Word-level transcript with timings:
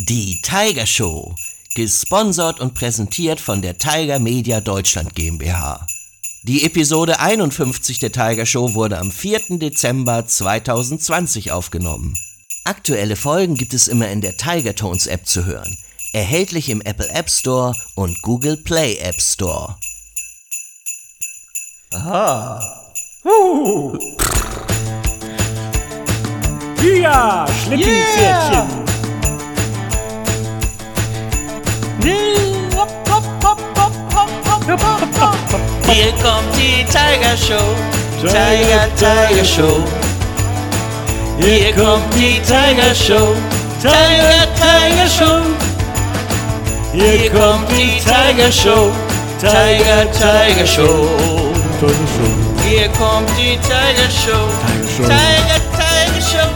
Die 0.00 0.40
Tiger 0.42 0.86
Show. 0.86 1.34
Gesponsert 1.74 2.60
und 2.60 2.74
präsentiert 2.74 3.40
von 3.40 3.62
der 3.62 3.78
Tiger 3.78 4.20
Media 4.20 4.60
Deutschland 4.60 5.16
GmbH. 5.16 5.84
Die 6.44 6.64
Episode 6.64 7.18
51 7.18 7.98
der 7.98 8.12
Tiger 8.12 8.46
Show 8.46 8.74
wurde 8.74 8.98
am 8.98 9.10
4. 9.10 9.58
Dezember 9.58 10.24
2020 10.24 11.50
aufgenommen. 11.50 12.14
Aktuelle 12.62 13.16
Folgen 13.16 13.56
gibt 13.56 13.74
es 13.74 13.88
immer 13.88 14.08
in 14.08 14.20
der 14.20 14.36
Tiger 14.36 14.76
Tones 14.76 15.08
App 15.08 15.26
zu 15.26 15.44
hören. 15.44 15.76
Erhältlich 16.12 16.68
im 16.68 16.80
Apple 16.80 17.08
App 17.08 17.28
Store 17.28 17.74
und 17.96 18.22
Google 18.22 18.56
Play 18.56 18.98
App 18.98 19.20
Store. 19.20 19.76
Ja, 26.80 27.48
Schlippingpferdchen. 27.64 28.87
Hier 35.90 36.12
kommt 36.22 36.54
die 36.56 36.84
Tiger 36.84 37.36
Show. 37.36 37.74
Tiger, 38.20 38.88
Tiger 38.96 39.44
Show. 39.44 39.82
Hier 41.40 41.72
kommt 41.74 42.14
die 42.14 42.40
Tiger 42.42 42.94
Show. 42.94 43.34
Tiger, 43.80 44.46
Tiger 44.54 45.08
Show. 45.08 45.42
Hier 46.92 47.30
kommt 47.30 47.70
die 47.72 47.98
Tiger 48.00 48.52
Show. 48.52 48.92
Tiger, 49.40 50.10
Tiger 50.12 50.66
Show. 50.66 51.08
Hier 52.64 52.88
kommt 52.90 53.30
die 53.36 53.58
Tiger 53.58 54.10
Show. 54.10 54.48
Tiger, 54.96 55.60
Tiger 55.74 56.20
Show. 56.20 56.50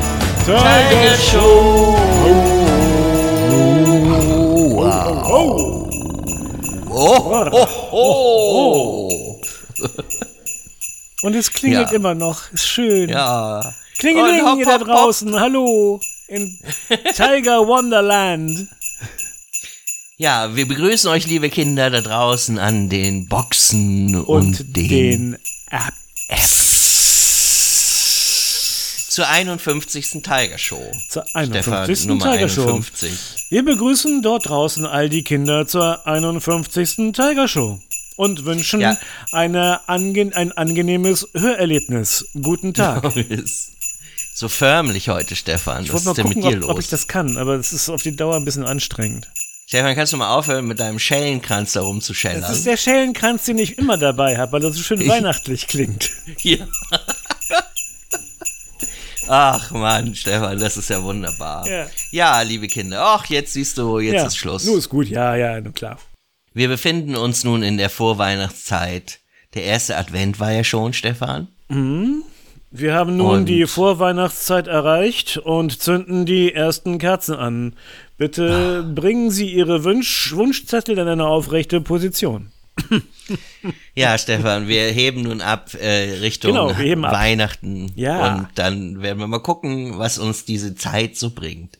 Tiger 0.45 1.17
Show. 1.17 2.62
Oh, 7.05 7.49
oh, 7.51 7.67
oh. 7.91 9.41
Und 11.23 11.35
es 11.35 11.53
klingelt 11.53 11.91
Ja. 11.91 11.97
immer 11.97 12.15
noch. 12.15 12.53
Ist 12.53 12.67
schön. 12.69 13.09
Ja. 13.09 13.75
Klingeling, 13.99 14.41
Und 14.45 14.47
hopp, 14.51 14.63
da 14.65 14.73
hopp, 14.73 14.81
hopp. 14.83 14.89
draußen. 14.89 15.41
Hallo. 15.41 16.01
In 16.29 16.57
Tiger 17.15 17.67
Wonderland. 17.67 18.69
Ja, 20.17 20.55
wir 20.55 20.69
begrüßen 20.69 21.11
euch, 21.11 21.27
liebe 21.27 21.51
Kinder, 21.51 21.91
da 21.91 22.01
draußen 22.01 22.59
an 22.61 22.89
den 22.89 23.27
Boxen 23.27 24.15
und, 24.15 24.61
Und 24.61 24.77
den, 24.77 24.89
den 24.89 25.39
App. 25.71 25.93
zur 29.09 29.29
51. 29.29 30.23
Tiger 30.23 30.57
Show. 30.59 30.93
Zur 31.11 31.25
Stefan, 31.27 31.75
51. 31.75 32.07
Nummer 32.07 32.33
Tiger 32.33 32.49
Show. 32.49 32.63
51. 32.69 33.42
Wir 33.53 33.63
begrüßen 33.67 34.23
dort 34.23 34.49
draußen 34.49 34.87
all 34.87 35.11
die 35.11 35.23
Kinder 35.25 35.67
zur 35.67 36.07
51. 36.07 37.13
Tiger 37.13 37.47
Show 37.47 37.81
und 38.17 38.47
wünschen 38.47 38.81
Ja. 38.81 38.97
eine 39.31 39.87
ange 39.91 40.35
ein 40.35 40.53
angenehmes 40.53 41.29
Hörerlebnis. 41.35 42.25
Guten 42.41 42.73
Tag. 42.75 43.13
so 44.33 44.49
förmlich 44.49 45.11
heute, 45.11 45.37
Stefan. 45.37 45.85
Ich 45.85 45.93
Was 45.93 46.07
ist 46.07 46.17
denn 46.17 46.29
mit 46.29 46.37
gucken, 46.39 46.51
dir 46.51 46.57
ob, 46.57 46.63
los? 46.63 46.71
ob 46.71 46.79
ich 46.81 46.89
das 46.89 47.09
kann, 47.09 47.37
aber 47.37 47.57
es 47.57 47.75
ist 47.75 47.91
auf 47.91 48.03
die 48.03 48.17
Dauer 48.17 48.37
ein 48.37 48.47
bisschen 48.47 48.65
anstrengend. 48.65 49.29
Stefan, 49.67 49.95
kannst 49.97 50.15
du 50.15 50.17
mal 50.17 50.35
aufhören, 50.35 50.65
mit 50.67 50.81
deinem 50.81 50.99
Schellenkranz 50.99 51.75
da 51.75 51.83
rumzuschellern? 51.83 52.41
Das 52.41 52.53
ist 52.57 52.65
der 52.67 52.79
Schellenkranz, 52.79 53.45
den 53.45 53.59
ich 53.59 53.77
immer 53.77 53.99
dabei 53.99 54.39
habe, 54.39 54.53
weil 54.53 54.65
er 54.65 54.73
so 54.73 54.83
schön 54.83 55.07
weihnachtlich 55.07 55.67
klingt. 55.69 56.09
Ja. 56.43 56.67
Ach 59.35 59.71
Mann, 59.71 60.15
Stefan, 60.15 60.61
das 60.61 60.77
ist 60.77 60.91
ja 60.91 61.03
wunderbar. 61.03 61.67
Ja. 61.67 61.87
Ja, 62.11 62.43
liebe 62.43 62.67
Kinder. 62.67 63.01
Ach, 63.03 63.25
jetzt 63.27 63.55
siehst 63.55 63.79
du, 63.79 63.99
jetzt 63.99 64.13
ja. 64.15 64.27
ist 64.27 64.37
Schluss. 64.37 64.65
Nun 64.67 64.77
ist 64.77 64.91
gut, 64.91 65.09
ja, 65.09 65.35
ja, 65.37 65.59
na 65.59 65.71
klar. 65.71 65.99
Wir 66.53 66.69
befinden 66.69 67.17
uns 67.17 67.43
nun 67.43 67.63
in 67.63 67.79
der 67.79 67.89
Vorweihnachtszeit. 67.89 69.21
Der 69.55 69.65
erste 69.65 69.97
Advent 69.97 70.39
war 70.39 70.53
ja 70.53 70.65
schon, 70.65 70.93
Stefan. 70.93 71.49
Wir 71.71 72.95
haben 72.95 73.17
nun 73.17 73.39
Und- 73.39 73.47
die 73.47 73.67
Vorweihnachtszeit 73.67 74.67
erreicht 74.67 75.39
und 75.39 75.81
zünden 75.81 76.27
die 76.27 76.53
ersten 76.53 76.99
Kerzen 76.99 77.35
an. 77.35 77.75
Bitte 78.19 78.85
Ah. 78.87 78.93
bringen 78.95 79.31
Sie 79.31 79.51
Ihre 79.51 79.83
Wunsch 79.85 80.35
Wunschzettel 80.35 80.99
in 80.99 81.09
eine 81.09 81.27
aufrechte 81.27 81.81
Position. 81.81 82.52
Ja, 83.95 84.17
Stefan, 84.19 84.69
wir 84.69 84.91
heben 84.91 85.23
nun 85.23 85.41
ab 85.41 85.75
äh, 85.75 86.19
Richtung 86.21 86.53
Genau, 86.53 86.71
ab. 86.71 87.13
Weihnachten. 87.13 87.93
Ja. 87.95 88.35
Und 88.37 88.49
dann 88.55 89.03
werden 89.03 89.19
wir 89.19 89.27
mal 89.27 89.41
gucken, 89.43 89.99
was 89.99 90.19
uns 90.19 90.45
diese 90.45 90.75
Zeit 90.75 91.17
so 91.17 91.31
bringt. 91.31 91.79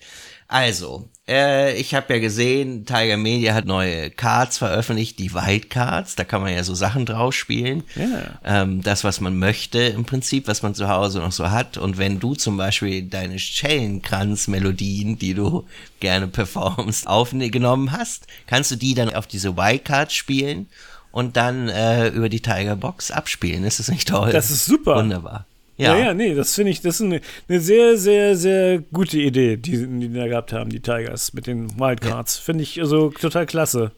Also, 0.49 1.09
äh, 1.29 1.77
ich 1.77 1.95
habe 1.95 2.15
ja 2.15 2.21
gesehen, 2.21 2.85
Tiger 2.85 3.17
Media 3.17 3.55
hat 3.55 3.65
neue 3.65 4.11
Cards 4.11 4.59
veröffentlicht, 4.59 5.19
die 5.19 5.33
Wildcards. 5.33 6.17
Da 6.17 6.25
kann 6.25 6.43
man 6.43 6.53
ja 6.53 6.65
so 6.65 6.75
Sachen 6.75 7.07
draus 7.07 7.35
spielen. 7.35 7.85
Ja. 7.95 8.63
Ähm, 8.63 8.83
das, 8.83 9.05
was 9.05 9.21
man 9.21 9.39
möchte 9.39 9.79
im 9.79 10.05
Prinzip, 10.05 10.49
was 10.49 10.63
man 10.63 10.75
zu 10.75 10.89
Hause 10.89 11.21
noch 11.21 11.33
so 11.33 11.51
hat. 11.51 11.79
Und 11.79 11.97
wenn 11.97 12.19
du 12.19 12.35
zum 12.35 12.57
Beispiel 12.57 13.03
deine 13.03 13.39
Schellenkranz-Melodien, 13.39 15.19
die 15.19 15.35
du 15.35 15.65
gerne 16.01 16.27
performst, 16.27 17.07
aufgenommen 17.07 17.93
hast, 17.93 18.27
kannst 18.47 18.73
du 18.73 18.77
die 18.77 18.95
dann 18.95 19.15
auf 19.15 19.29
diese 19.29 19.57
Wildcards 19.57 20.15
spielen 20.15 20.67
und 21.13 21.37
dann 21.37 21.69
äh, 21.69 22.09
über 22.09 22.29
die 22.29 22.41
Tiger 22.41 22.75
Box 22.75 23.13
abspielen. 23.13 23.63
Ist 23.63 23.79
das 23.79 23.89
nicht 23.89 24.09
toll? 24.09 24.33
Das 24.33 24.51
ist 24.51 24.65
super. 24.65 24.97
Wunderbar. 24.97 25.47
Ja, 25.83 25.97
Ja, 25.97 26.05
ja, 26.07 26.15
nee, 26.15 26.35
das 26.35 26.55
finde 26.55 26.71
ich, 26.71 26.81
das 26.81 26.97
ist 26.97 27.03
eine, 27.03 27.21
eine 27.49 27.61
sehr, 27.61 27.97
sehr, 27.97 28.37
sehr 28.37 28.79
gute 28.93 29.19
Idee, 29.19 29.57
die, 29.57 29.73
die 29.73 30.09
die 30.09 30.13
da 30.15 30.27
gehabt 30.27 30.53
haben, 30.53 30.71
die 30.71 30.81
Tigers 30.81 31.33
mit 31.33 31.47
den 31.47 31.79
Wildcards. 31.79 32.39
Finde 32.39 32.63
ich 32.63 32.81
also 32.81 33.11
total 33.11 33.47
klasse. 33.47 33.93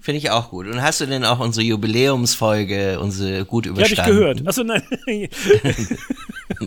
Finde 0.00 0.18
ich 0.18 0.30
auch 0.30 0.50
gut. 0.50 0.66
Und 0.66 0.82
hast 0.82 1.00
du 1.00 1.06
denn 1.06 1.24
auch 1.24 1.40
unsere 1.40 1.64
Jubiläumsfolge, 1.64 2.98
unsere 3.00 3.44
gut 3.44 3.66
Die 3.66 3.70
habe 3.70 3.82
ich 3.82 3.92
überstanden? 3.92 4.18
gehört. 4.18 4.46
Achso, 4.48 4.62
nein. 4.64 4.82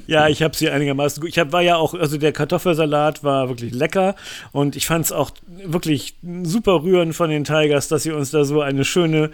ja, 0.08 0.28
ich 0.28 0.42
habe 0.44 0.56
sie 0.56 0.70
einigermaßen 0.70 1.22
gut. 1.22 1.30
Ich 1.30 1.40
hab, 1.40 1.52
war 1.52 1.62
ja 1.62 1.76
auch, 1.78 1.94
also 1.94 2.18
der 2.18 2.32
Kartoffelsalat 2.32 3.24
war 3.24 3.50
wirklich 3.50 3.74
lecker 3.74 4.16
und 4.52 4.76
ich 4.76 4.88
fand 4.88 5.06
es 5.06 5.12
auch 5.12 5.32
wirklich 5.66 6.16
super 6.44 6.84
rührend 6.84 7.16
von 7.16 7.30
den 7.30 7.44
Tigers, 7.44 7.88
dass 7.88 8.04
sie 8.04 8.12
uns 8.12 8.32
da 8.32 8.44
so 8.46 8.62
eine 8.62 8.84
schöne, 8.86 9.32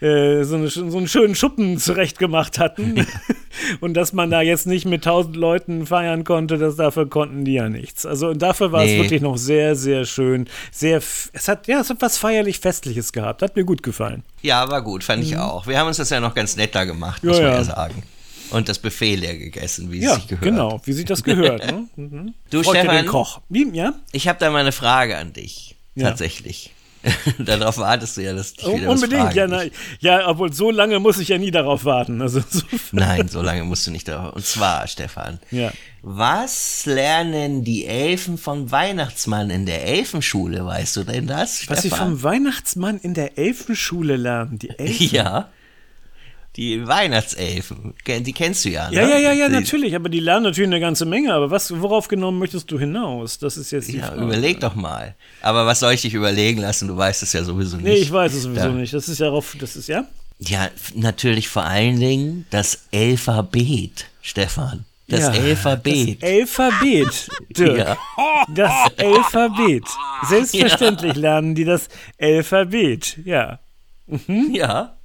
äh, 0.00 0.42
so, 0.44 0.56
eine, 0.56 0.68
so 0.68 0.80
einen 0.96 1.08
schönen 1.08 1.34
Schuppen 1.34 1.78
zurecht 1.78 2.18
gemacht 2.18 2.58
hatten. 2.58 3.06
und 3.80 3.94
dass 3.94 4.12
man 4.12 4.30
da 4.30 4.42
jetzt 4.42 4.66
nicht 4.66 4.84
mit 4.86 5.04
tausend 5.04 5.36
Leuten 5.36 5.86
feiern 5.86 6.24
konnte, 6.24 6.58
das 6.58 6.76
dafür 6.76 7.08
konnten 7.08 7.44
die 7.44 7.54
ja 7.54 7.68
nichts. 7.68 8.04
Also 8.06 8.28
und 8.28 8.42
dafür 8.42 8.72
war 8.72 8.84
Nee. 8.84 8.96
es 8.96 9.02
wirklich 9.02 9.22
noch 9.22 9.36
sehr, 9.38 9.74
sehr 9.74 10.04
schön. 10.04 10.46
Sehr, 10.70 10.98
es 10.98 11.48
hat, 11.48 11.66
ja, 11.66 11.80
es 11.80 11.90
hat 11.90 12.00
was 12.00 12.18
feierlich 12.18 12.60
Festliches 12.60 13.05
gehabt. 13.12 13.42
Hat 13.42 13.56
mir 13.56 13.64
gut 13.64 13.82
gefallen. 13.82 14.22
Ja, 14.42 14.68
war 14.70 14.82
gut, 14.82 15.04
fand 15.04 15.22
ich 15.24 15.36
auch. 15.36 15.66
Wir 15.66 15.78
haben 15.78 15.88
uns 15.88 15.96
das 15.98 16.10
ja 16.10 16.20
noch 16.20 16.34
ganz 16.34 16.56
nett 16.56 16.74
da 16.74 16.84
gemacht, 16.84 17.22
muss 17.24 17.36
Mhm. 17.38 17.42
Ja, 17.42 17.48
man 17.50 17.52
ja 17.62 17.68
ja. 17.68 17.74
sagen. 17.74 18.02
Und 18.50 18.68
das 18.68 18.78
Buffet 18.78 19.16
leer 19.16 19.36
gegessen, 19.36 19.90
wie 19.90 19.98
es 19.98 20.04
Ja, 20.04 20.14
sich 20.14 20.28
gehört. 20.28 20.44
genau, 20.44 20.80
wie 20.84 20.92
sich 20.92 21.04
das 21.04 21.22
gehört. 21.24 21.66
Ne? 21.66 21.88
Mhm. 21.96 22.34
Du, 22.50 22.62
Freut 22.62 22.76
ja 22.76 22.80
Stefan? 22.82 22.96
den 22.98 23.06
Koch. 23.06 23.40
Wie, 23.48 23.68
ja? 23.76 23.94
Ich 24.12 24.28
habe 24.28 24.38
da 24.38 24.50
mal 24.50 24.60
eine 24.60 24.72
Frage 24.72 25.16
an 25.18 25.32
dich. 25.32 25.74
Ja. 25.96 26.10
Tatsächlich. 26.10 26.72
Darauf 27.38 27.78
wartest 27.78 28.16
du 28.16 28.22
ja, 28.22 28.32
dass 28.32 28.52
ich 28.52 28.66
Oh, 28.66 28.76
wieder 28.76 28.90
unbedingt, 28.90 29.34
ja, 29.34 29.46
na, 29.46 29.62
ja, 30.00 30.28
obwohl 30.28 30.52
so 30.52 30.70
lange 30.70 30.98
muss 30.98 31.18
ich 31.18 31.28
ja 31.28 31.38
nie 31.38 31.50
darauf 31.50 31.84
warten. 31.84 32.20
Also 32.22 32.40
so, 32.50 32.62
Nein, 32.92 33.28
so 33.28 33.42
lange 33.42 33.64
musst 33.64 33.86
du 33.86 33.90
nicht 33.90 34.08
darauf. 34.08 34.34
Und 34.34 34.44
zwar, 34.44 34.86
Stefan, 34.86 35.38
ja. 35.50 35.72
was 36.02 36.86
lernen 36.86 37.64
die 37.64 37.86
Elfen 37.86 38.38
vom 38.38 38.70
Weihnachtsmann 38.70 39.50
in 39.50 39.66
der 39.66 39.84
Elfenschule? 39.84 40.64
Weißt 40.64 40.96
du 40.96 41.04
denn 41.04 41.26
das, 41.26 41.68
Was 41.68 41.82
sie 41.82 41.90
vom 41.90 42.22
Weihnachtsmann 42.22 42.98
in 42.98 43.14
der 43.14 43.38
Elfenschule 43.38 44.16
lernen, 44.16 44.58
die 44.58 44.70
Elfen. 44.78 45.14
Ja. 45.14 45.48
Die 46.56 46.86
Weihnachtselfen. 46.86 47.92
Die 48.06 48.32
kennst 48.32 48.64
du 48.64 48.70
ja, 48.70 48.88
ne? 48.88 48.96
Ja, 48.96 49.06
ja, 49.08 49.18
ja, 49.18 49.32
ja, 49.32 49.48
natürlich, 49.50 49.94
aber 49.94 50.08
die 50.08 50.20
lernen 50.20 50.44
natürlich 50.44 50.68
eine 50.68 50.80
ganze 50.80 51.04
Menge. 51.04 51.34
Aber 51.34 51.50
was, 51.50 51.70
worauf 51.82 52.08
genommen 52.08 52.38
möchtest 52.38 52.70
du 52.70 52.78
hinaus? 52.78 53.38
Das 53.38 53.56
ist 53.58 53.70
jetzt 53.72 53.88
die 53.88 53.98
Ja, 53.98 54.06
Frage. 54.06 54.22
überleg 54.22 54.60
doch 54.60 54.74
mal. 54.74 55.14
Aber 55.42 55.66
was 55.66 55.80
soll 55.80 55.92
ich 55.92 56.02
dich 56.02 56.14
überlegen 56.14 56.60
lassen? 56.60 56.88
Du 56.88 56.96
weißt 56.96 57.22
es 57.22 57.32
ja 57.34 57.44
sowieso 57.44 57.76
nicht. 57.76 57.84
Nee, 57.86 57.94
ich 57.96 58.10
weiß 58.10 58.32
es 58.32 58.42
sowieso 58.44 58.60
Da- 58.68 58.68
nicht. 58.70 58.94
Das 58.94 59.08
ist 59.08 59.20
ja 59.20 59.28
auf, 59.30 59.54
das 59.60 59.76
ist 59.76 59.88
ja. 59.88 60.06
Ja, 60.38 60.68
natürlich 60.94 61.48
vor 61.48 61.64
allen 61.64 62.00
Dingen 62.00 62.46
das 62.50 62.84
Alphabet, 62.92 64.06
Stefan. 64.22 64.84
Das 65.08 65.20
ja, 65.20 65.28
Alphabet. 65.42 66.20
Das 66.22 66.28
Alphabet, 66.30 67.28
Dirk. 67.56 67.78
Ja. 67.78 67.96
Das 68.54 68.72
Alphabet. 68.98 69.84
Selbstverständlich 70.28 71.14
lernen 71.14 71.54
die 71.54 71.64
das 71.64 71.88
Alphabet, 72.20 73.18
ja. 73.24 73.60
ja. 74.52 74.95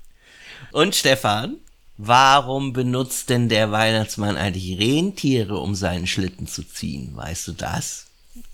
Und 0.71 0.95
Stefan, 0.95 1.57
warum 1.97 2.73
benutzt 2.73 3.29
denn 3.29 3.49
der 3.49 3.71
Weihnachtsmann 3.71 4.37
eigentlich 4.37 4.79
Rentiere, 4.79 5.57
um 5.57 5.75
seinen 5.75 6.07
Schlitten 6.07 6.47
zu 6.47 6.63
ziehen? 6.63 7.11
Weißt 7.15 7.47
du 7.47 7.51
das? 7.53 8.07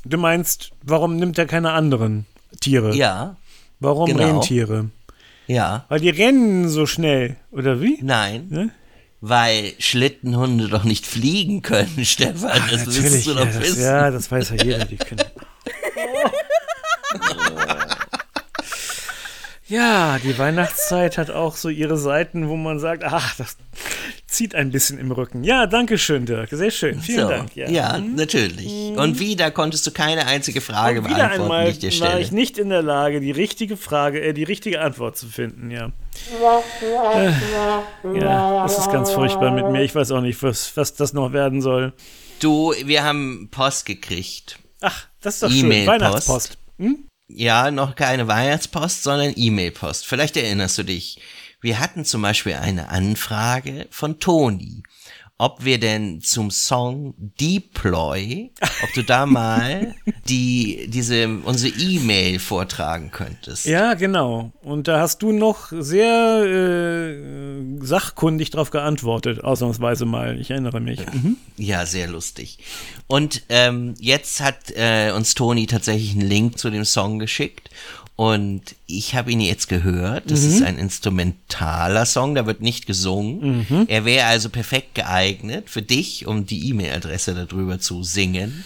Du 0.04 0.18
meinst, 0.18 0.72
warum 0.84 1.18
nimmt 1.18 1.38
er 1.38 1.46
keine 1.46 1.72
anderen 1.72 2.26
Tiere? 2.60 2.96
Ja. 2.96 3.36
Warum 3.80 4.08
genau. 4.08 4.40
Rentiere? 4.40 4.90
Ja. 5.46 5.86
Weil 5.90 6.00
die 6.00 6.10
rennen 6.10 6.68
so 6.68 6.86
schnell, 6.86 7.38
oder 7.52 7.82
wie? 7.82 8.00
Nein. 8.02 8.48
Ne? 8.50 8.72
Weil 9.22 9.74
Schlittenhunde 9.80 10.68
doch 10.68 10.84
nicht 10.84 11.06
fliegen 11.06 11.62
können, 11.62 12.00
Stefan. 12.04 12.62
Das 12.72 12.86
müsstest 12.86 13.28
du 13.28 13.32
ja 13.32 13.38
doch 13.38 13.46
das, 13.46 13.60
wissen. 13.60 13.84
ja, 13.84 14.12
das 14.12 14.32
weiß 14.32 14.50
ja 14.52 14.64
jeder. 14.64 14.86
Die 14.86 14.98
können. 14.98 15.24
Ja, 19.70 20.18
die 20.20 20.38
Weihnachtszeit 20.38 21.18
hat 21.18 21.30
auch 21.30 21.58
so 21.58 21.68
ihre 21.68 21.98
Seiten, 21.98 22.48
wo 22.48 22.56
man 22.56 22.80
sagt, 22.80 23.04
ach, 23.04 23.36
das 23.36 23.58
zieht 24.26 24.56
ein 24.56 24.72
bisschen 24.72 24.98
im 24.98 25.12
Rücken. 25.12 25.44
Ja, 25.44 25.68
danke 25.68 25.98
schön, 25.98 26.26
Dirk. 26.26 26.50
Sehr 26.52 26.72
schön. 26.72 27.02
Vielen 27.02 27.22
so, 27.22 27.30
Dank. 27.30 27.56
Ja, 27.56 27.70
ja 27.70 27.98
mhm. 27.98 28.16
natürlich. 28.16 28.68
Und 28.96 29.20
wieder 29.20 29.52
konntest 29.52 29.86
du 29.86 29.92
keine 29.92 30.26
einzige 30.26 30.62
Frage 30.62 31.00
Und 31.00 31.08
wieder 31.10 31.18
beantworten, 31.18 31.42
einmal 31.44 31.66
die 31.66 31.72
ich 31.72 31.80
dir 31.80 31.92
stelle. 31.92 32.12
war 32.14 32.20
ich 32.20 32.32
nicht 32.32 32.58
in 32.58 32.70
der 32.70 32.82
Lage, 32.82 33.20
die 33.20 33.32
richtige 33.32 33.76
Frage, 33.76 34.22
äh, 34.22 34.34
die 34.34 34.44
richtige 34.44 34.80
Antwort 34.80 35.18
zu 35.18 35.28
finden, 35.28 35.70
ja. 35.70 35.92
Äh, 36.82 37.32
ja, 38.20 38.64
das 38.64 38.80
ist 38.80 38.92
ganz 38.92 39.12
furchtbar 39.12 39.52
mit 39.52 39.70
mir. 39.70 39.84
Ich 39.84 39.94
weiß 39.94 40.12
auch 40.12 40.22
nicht, 40.22 40.42
was, 40.44 40.76
was 40.78 40.94
das 40.94 41.12
noch 41.12 41.34
werden 41.34 41.62
soll. 41.62 41.94
Du, 42.40 42.74
wir 42.86 43.04
haben 43.04 43.50
Post 43.52 43.86
gekriegt. 43.86 44.60
Ach, 44.82 45.08
das 45.22 45.36
ist 45.36 45.44
doch 45.44 45.52
e 45.52 45.60
schön. 45.60 45.88
Weihnachtspost. 45.88 46.58
Hm? 46.80 47.08
Ja, 47.30 47.72
noch 47.72 47.96
keine 47.96 48.28
Weihnachtspost, 48.28 49.04
sondern 49.04 49.34
E-Mail-Post. 49.36 50.08
Vielleicht 50.08 50.38
erinnerst 50.38 50.78
du 50.78 50.84
dich. 50.84 51.20
Wir 51.60 51.80
hatten 51.80 52.06
zum 52.06 52.22
Beispiel 52.22 52.54
eine 52.54 52.90
Anfrage 52.90 53.88
von 53.90 54.20
Toni 54.20 54.84
ob 55.40 55.64
wir 55.64 55.80
denn 55.80 56.22
zum 56.22 56.50
Song 56.50 57.14
Deploy, 57.40 58.50
ob 58.84 58.94
du 58.94 59.04
da 59.04 59.28
mal 59.28 59.94
die, 60.30 60.88
diese, 60.90 61.28
unsere 61.44 61.76
E-Mail 61.78 62.40
vortragen 62.40 63.12
könntest. 63.12 63.66
Ja, 63.66 63.94
genau. 63.94 64.52
Und 64.64 64.88
da 64.88 65.00
hast 65.00 65.22
du 65.22 65.32
noch 65.32 65.72
sehr 65.72 66.44
äh, 66.44 67.86
sachkundig 67.86 68.50
drauf 68.50 68.72
geantwortet, 68.72 69.44
ausnahmsweise 69.44 70.06
mal. 70.06 70.40
Ich 70.40 70.50
erinnere 70.50 70.80
mich. 70.80 71.02
Mhm. 71.14 71.38
Ja, 71.58 71.86
sehr 71.86 72.08
lustig. 72.08 72.58
Und 73.06 73.44
ähm, 73.50 73.94
jetzt 74.00 74.42
hat 74.42 74.72
äh, 74.76 75.12
uns 75.12 75.36
Toni 75.36 75.68
tatsächlich 75.68 76.12
einen 76.12 76.28
Link 76.28 76.58
zu 76.58 76.72
dem 76.72 76.84
Song 76.84 77.20
geschickt. 77.20 77.70
Und 78.18 78.76
ich 78.88 79.14
habe 79.14 79.32
ihn 79.32 79.40
jetzt 79.40 79.70
gehört. 79.70 80.32
Das 80.32 80.42
mhm. 80.42 80.50
ist 80.50 80.64
ein 80.64 80.80
instrumentaler 80.80 82.08
Song, 82.08 82.34
da 82.34 82.48
wird 82.48 82.62
nicht 82.62 82.88
gesungen. 82.88 83.68
Mhm. 83.70 83.86
Er 83.88 84.06
wäre 84.06 84.26
also 84.26 84.50
perfekt 84.50 84.96
geeignet 84.96 85.70
für 85.70 85.84
dich, 85.84 86.26
um 86.26 86.48
die 86.48 86.68
E-Mail-Adresse 86.70 87.36
darüber 87.36 87.80
zu 87.80 88.02
singen. 88.02 88.66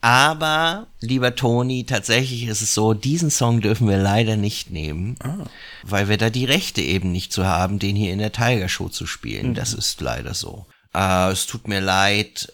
Aber, 0.00 0.88
lieber 0.98 1.36
Toni, 1.36 1.84
tatsächlich 1.84 2.48
ist 2.48 2.62
es 2.62 2.74
so, 2.74 2.92
diesen 2.92 3.30
Song 3.30 3.60
dürfen 3.60 3.88
wir 3.88 3.98
leider 3.98 4.36
nicht 4.36 4.72
nehmen, 4.72 5.14
ah. 5.22 5.44
weil 5.84 6.08
wir 6.08 6.16
da 6.16 6.28
die 6.28 6.46
Rechte 6.46 6.80
eben 6.80 7.12
nicht 7.12 7.32
zu 7.32 7.46
haben, 7.46 7.78
den 7.78 7.94
hier 7.94 8.12
in 8.12 8.18
der 8.18 8.32
Tiger 8.32 8.68
Show 8.68 8.88
zu 8.88 9.06
spielen. 9.06 9.50
Mhm. 9.50 9.54
Das 9.54 9.72
ist 9.72 10.00
leider 10.00 10.34
so. 10.34 10.66
Äh, 10.94 11.30
es 11.30 11.46
tut 11.46 11.68
mir 11.68 11.80
leid, 11.80 12.50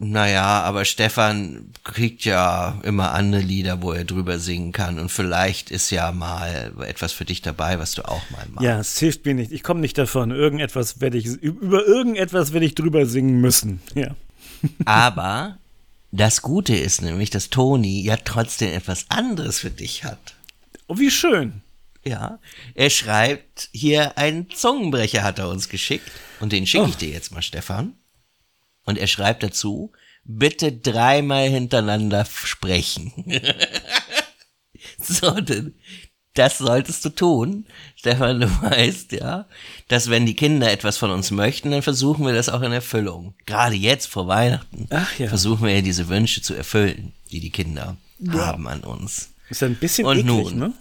naja, 0.00 0.62
aber 0.62 0.84
Stefan 0.84 1.72
kriegt 1.82 2.24
ja 2.24 2.80
immer 2.84 3.14
andere 3.14 3.42
Lieder, 3.42 3.82
wo 3.82 3.90
er 3.90 4.04
drüber 4.04 4.38
singen 4.38 4.70
kann. 4.70 5.00
Und 5.00 5.08
vielleicht 5.08 5.72
ist 5.72 5.90
ja 5.90 6.12
mal 6.12 6.72
etwas 6.86 7.12
für 7.12 7.24
dich 7.24 7.42
dabei, 7.42 7.80
was 7.80 7.94
du 7.94 8.06
auch 8.06 8.22
mal 8.30 8.46
machst. 8.48 8.64
Ja, 8.64 8.78
es 8.78 8.96
hilft 9.00 9.26
mir 9.26 9.34
nicht. 9.34 9.50
Ich 9.50 9.64
komme 9.64 9.80
nicht 9.80 9.98
davon. 9.98 10.30
Irgendetwas 10.30 11.00
werde 11.00 11.18
ich, 11.18 11.26
über 11.26 11.84
irgendetwas 11.84 12.52
werde 12.52 12.66
ich 12.66 12.76
drüber 12.76 13.06
singen 13.06 13.40
müssen. 13.40 13.82
Ja. 13.96 14.14
Aber 14.84 15.58
das 16.12 16.42
Gute 16.42 16.76
ist 16.76 17.02
nämlich, 17.02 17.30
dass 17.30 17.50
Toni 17.50 18.00
ja 18.02 18.18
trotzdem 18.18 18.72
etwas 18.72 19.06
anderes 19.08 19.58
für 19.58 19.70
dich 19.70 20.04
hat. 20.04 20.36
Oh, 20.86 20.98
wie 20.98 21.10
schön. 21.10 21.62
Ja, 22.04 22.38
er 22.74 22.90
schreibt 22.90 23.68
hier 23.72 24.16
einen 24.16 24.48
Zungenbrecher 24.48 25.24
hat 25.24 25.40
er 25.40 25.48
uns 25.48 25.68
geschickt. 25.68 26.08
Und 26.38 26.52
den 26.52 26.68
schicke 26.68 26.86
ich 26.86 26.94
oh. 26.94 26.98
dir 27.00 27.10
jetzt 27.10 27.32
mal, 27.32 27.42
Stefan. 27.42 27.94
Und 28.88 28.96
er 28.96 29.06
schreibt 29.06 29.42
dazu, 29.42 29.92
bitte 30.24 30.72
dreimal 30.72 31.46
hintereinander 31.46 32.24
sprechen. 32.24 33.12
so, 34.98 35.36
das 36.32 36.56
solltest 36.56 37.04
du 37.04 37.10
tun. 37.10 37.66
Stefan, 37.96 38.40
du 38.40 38.46
weißt, 38.62 39.12
ja, 39.12 39.44
dass 39.88 40.08
wenn 40.08 40.24
die 40.24 40.36
Kinder 40.36 40.72
etwas 40.72 40.96
von 40.96 41.10
uns 41.10 41.30
möchten, 41.30 41.70
dann 41.70 41.82
versuchen 41.82 42.24
wir 42.24 42.32
das 42.32 42.48
auch 42.48 42.62
in 42.62 42.72
Erfüllung. 42.72 43.34
Gerade 43.44 43.74
jetzt 43.74 44.06
vor 44.06 44.26
Weihnachten 44.26 44.88
ja. 44.90 45.28
versuchen 45.28 45.66
wir 45.66 45.74
ja 45.74 45.82
diese 45.82 46.08
Wünsche 46.08 46.40
zu 46.40 46.54
erfüllen, 46.54 47.12
die 47.30 47.40
die 47.40 47.50
Kinder 47.50 47.98
ja. 48.20 48.46
haben 48.46 48.66
an 48.68 48.80
uns. 48.80 49.34
Ist 49.50 49.62
ein 49.62 49.74
bisschen 49.74 50.06
Und 50.06 50.20
eklig, 50.20 50.26
nun, 50.26 50.58
ne? 50.58 50.72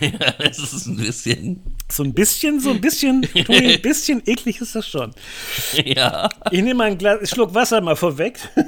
Ja, 0.00 0.32
das 0.38 0.58
ist 0.58 0.86
ein 0.86 0.96
bisschen. 0.96 1.60
So 1.90 2.02
ein 2.02 2.12
bisschen, 2.12 2.60
so 2.60 2.70
ein 2.70 2.80
bisschen, 2.80 3.26
ein 3.48 3.82
bisschen 3.82 4.22
eklig 4.26 4.60
ist 4.60 4.74
das 4.74 4.86
schon. 4.88 5.14
Ja. 5.84 6.28
Ich 6.50 6.62
nehme 6.62 6.74
mal 6.74 6.86
einen 6.88 6.98
Glas, 6.98 7.28
Schluck 7.30 7.54
Wasser 7.54 7.80
mal 7.80 7.96
vorweg. 7.96 8.38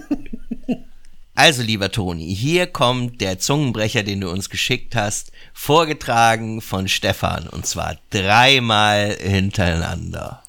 Also, 1.37 1.65
lieber 1.65 1.91
Toni, 1.91 2.33
hier 2.33 2.69
kommt 2.69 3.21
der 3.21 3.41
Zungenbrecher, 3.41 4.05
den 4.05 4.21
du 4.21 4.31
uns 4.31 4.51
geschickt 4.51 4.95
hast, 4.95 5.33
vorgetragen 5.53 6.61
von 6.61 6.87
Stefan, 6.87 7.49
und 7.49 7.67
zwar 7.67 7.97
dreimal 8.11 9.17
hintereinander. 9.21 10.44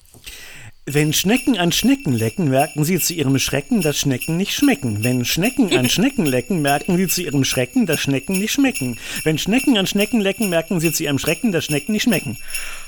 Wenn 0.88 1.12
Schnecken 1.12 1.58
an 1.58 1.72
Schnecken 1.72 2.12
lecken, 2.12 2.48
merken 2.48 2.84
sie 2.84 3.00
zu 3.00 3.12
ihrem 3.12 3.40
Schrecken, 3.40 3.82
dass 3.82 3.98
Schnecken 3.98 4.36
nicht 4.36 4.54
schmecken. 4.54 5.02
Wenn 5.02 5.24
Schnecken 5.24 5.76
an 5.76 5.88
Schnecken 5.90 6.26
lecken, 6.26 6.62
merken 6.62 6.96
sie 6.96 7.08
zu 7.08 7.22
ihrem 7.22 7.42
Schrecken, 7.42 7.86
dass 7.86 7.98
Schnecken 7.98 8.38
nicht 8.38 8.52
schmecken. 8.52 8.96
Wenn 9.24 9.36
Schnecken 9.36 9.76
an 9.76 9.88
Schnecken 9.88 10.20
lecken, 10.20 10.48
merken 10.48 10.78
sie 10.78 10.92
zu 10.92 11.02
ihrem 11.02 11.18
Schrecken, 11.18 11.50
dass 11.50 11.64
Schnecken 11.64 11.90
nicht 11.90 12.04
schmecken. 12.04 12.38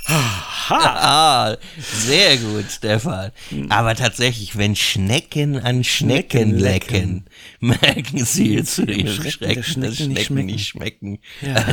Ah, 0.06 1.56
sehr 1.82 2.36
gut, 2.36 2.66
Stefan. 2.70 3.32
Aber 3.68 3.96
tatsächlich, 3.96 4.56
wenn 4.56 4.76
Schnecken 4.76 5.56
an 5.58 5.82
Schnecken, 5.82 6.50
Schnecken 6.50 6.58
lecken, 6.58 7.24
merken 7.58 8.24
sie 8.24 8.62
zu 8.62 8.84
ihrem 8.84 9.08
Schrecken, 9.08 9.64
Schrecken 9.64 9.82
dass 9.82 9.96
Schnecken, 9.96 10.12
nicht 10.12 10.24
schmecken. 10.24 10.46
Nicht 10.46 10.68
schmecken. 10.68 11.18
Ja, 11.42 11.64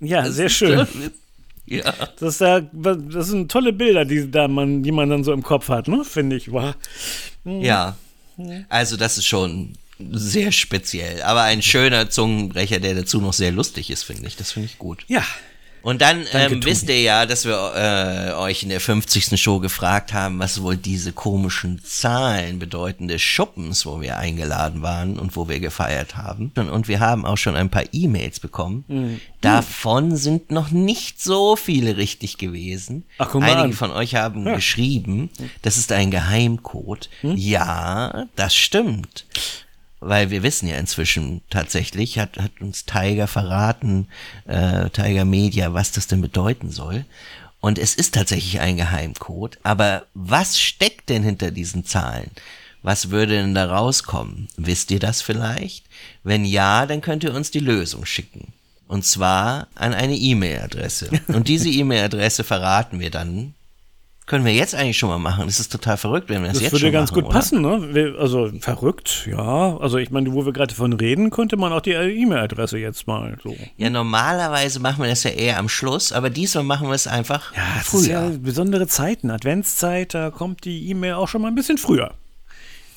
ja 0.24 0.30
sehr 0.30 0.48
schön. 0.48 0.88
Ja. 1.66 1.92
Das, 2.18 2.34
ist 2.34 2.40
ja, 2.40 2.60
das 2.60 3.28
sind 3.28 3.50
tolle 3.50 3.72
Bilder, 3.72 4.04
die, 4.04 4.30
da 4.30 4.48
man, 4.48 4.82
die 4.82 4.92
man 4.92 5.10
dann 5.10 5.24
so 5.24 5.32
im 5.32 5.42
Kopf 5.42 5.68
hat, 5.68 5.88
ne? 5.88 6.04
finde 6.04 6.36
ich. 6.36 6.50
Wow. 6.50 6.74
Mhm. 7.44 7.60
Ja. 7.60 7.96
Also, 8.68 8.96
das 8.96 9.18
ist 9.18 9.26
schon 9.26 9.74
sehr 9.98 10.52
speziell. 10.52 11.22
Aber 11.22 11.42
ein 11.42 11.62
schöner 11.62 12.10
Zungenbrecher, 12.10 12.80
der 12.80 12.94
dazu 12.94 13.20
noch 13.20 13.32
sehr 13.32 13.52
lustig 13.52 13.90
ist, 13.90 14.02
finde 14.02 14.26
ich. 14.26 14.36
Das 14.36 14.52
finde 14.52 14.66
ich 14.66 14.78
gut. 14.78 15.04
Ja, 15.08 15.24
und 15.86 16.02
dann 16.02 16.26
ähm, 16.32 16.64
wisst 16.64 16.88
ihr 16.88 17.00
ja, 17.00 17.26
dass 17.26 17.44
wir 17.44 17.72
äh, 17.76 18.32
euch 18.32 18.64
in 18.64 18.70
der 18.70 18.80
50. 18.80 19.40
Show 19.40 19.60
gefragt 19.60 20.12
haben, 20.12 20.40
was 20.40 20.60
wohl 20.60 20.76
diese 20.76 21.12
komischen 21.12 21.80
Zahlen 21.84 22.58
bedeuten 22.58 23.06
des 23.06 23.22
Schuppens, 23.22 23.86
wo 23.86 24.00
wir 24.00 24.16
eingeladen 24.18 24.82
waren 24.82 25.16
und 25.16 25.36
wo 25.36 25.48
wir 25.48 25.60
gefeiert 25.60 26.16
haben. 26.16 26.50
Und, 26.56 26.70
und 26.70 26.88
wir 26.88 26.98
haben 26.98 27.24
auch 27.24 27.36
schon 27.36 27.54
ein 27.54 27.70
paar 27.70 27.84
E-Mails 27.92 28.40
bekommen. 28.40 28.84
Mhm. 28.88 29.20
Davon 29.40 30.16
sind 30.16 30.50
noch 30.50 30.72
nicht 30.72 31.22
so 31.22 31.54
viele 31.54 31.96
richtig 31.96 32.36
gewesen. 32.36 33.04
Ach, 33.18 33.28
guck 33.30 33.42
mal 33.42 33.52
Einige 33.52 33.62
an. 33.66 33.72
von 33.74 33.92
euch 33.92 34.16
haben 34.16 34.44
ja. 34.44 34.56
geschrieben, 34.56 35.30
das 35.62 35.76
ist 35.76 35.92
ein 35.92 36.10
Geheimcode. 36.10 37.08
Mhm. 37.22 37.36
Ja, 37.36 38.26
das 38.34 38.56
stimmt 38.56 39.24
weil 40.08 40.30
wir 40.30 40.42
wissen 40.42 40.68
ja 40.68 40.76
inzwischen 40.76 41.42
tatsächlich, 41.50 42.18
hat, 42.18 42.38
hat 42.38 42.60
uns 42.60 42.84
Tiger 42.84 43.26
verraten, 43.26 44.08
äh, 44.46 44.90
Tiger 44.90 45.24
Media, 45.24 45.72
was 45.74 45.92
das 45.92 46.06
denn 46.06 46.20
bedeuten 46.20 46.70
soll. 46.70 47.04
Und 47.60 47.78
es 47.78 47.94
ist 47.94 48.14
tatsächlich 48.14 48.60
ein 48.60 48.76
Geheimcode. 48.76 49.58
Aber 49.62 50.06
was 50.14 50.60
steckt 50.60 51.08
denn 51.08 51.24
hinter 51.24 51.50
diesen 51.50 51.84
Zahlen? 51.84 52.30
Was 52.82 53.10
würde 53.10 53.34
denn 53.34 53.54
da 53.54 53.66
rauskommen? 53.66 54.46
Wisst 54.56 54.92
ihr 54.92 55.00
das 55.00 55.20
vielleicht? 55.20 55.86
Wenn 56.22 56.44
ja, 56.44 56.86
dann 56.86 57.00
könnt 57.00 57.24
ihr 57.24 57.34
uns 57.34 57.50
die 57.50 57.58
Lösung 57.58 58.06
schicken. 58.06 58.52
Und 58.86 59.04
zwar 59.04 59.66
an 59.74 59.92
eine 59.92 60.14
E-Mail-Adresse. 60.14 61.10
Und 61.26 61.48
diese 61.48 61.68
E-Mail-Adresse 61.68 62.44
verraten 62.44 63.00
wir 63.00 63.10
dann 63.10 63.55
können 64.26 64.44
wir 64.44 64.52
jetzt 64.52 64.74
eigentlich 64.74 64.98
schon 64.98 65.08
mal 65.08 65.18
machen. 65.18 65.46
Das 65.46 65.60
ist 65.60 65.70
total 65.70 65.96
verrückt, 65.96 66.28
wenn 66.28 66.42
wir 66.42 66.48
das, 66.48 66.58
das 66.58 66.64
jetzt 66.64 66.80
schon 66.80 66.92
machen. 66.92 67.04
Das 67.04 67.12
würde 67.12 67.22
ganz 67.22 67.26
gut 67.26 67.32
passen, 67.32 67.62
ne? 67.62 68.16
Also 68.18 68.50
verrückt, 68.60 69.28
ja. 69.30 69.78
Also 69.78 69.98
ich 69.98 70.10
meine, 70.10 70.32
wo 70.32 70.44
wir 70.44 70.52
gerade 70.52 70.74
von 70.74 70.92
reden, 70.92 71.30
könnte 71.30 71.56
man 71.56 71.72
auch 71.72 71.80
die 71.80 71.92
E-Mail-Adresse 71.92 72.78
jetzt 72.78 73.06
mal 73.06 73.38
so. 73.42 73.56
Ja, 73.76 73.88
normalerweise 73.88 74.80
machen 74.80 75.02
wir 75.02 75.08
das 75.08 75.22
ja 75.22 75.30
eher 75.30 75.58
am 75.58 75.68
Schluss, 75.68 76.10
aber 76.10 76.28
diesmal 76.28 76.64
machen 76.64 76.88
wir 76.88 76.94
es 76.94 77.06
einfach 77.06 77.54
ja, 77.54 77.62
früher. 77.84 78.08
Ja 78.08 78.30
besondere 78.36 78.88
Zeiten, 78.88 79.30
Adventszeit, 79.30 80.12
da 80.12 80.30
kommt 80.30 80.64
die 80.64 80.90
E-Mail 80.90 81.14
auch 81.14 81.28
schon 81.28 81.42
mal 81.42 81.48
ein 81.48 81.54
bisschen 81.54 81.78
früher. 81.78 82.12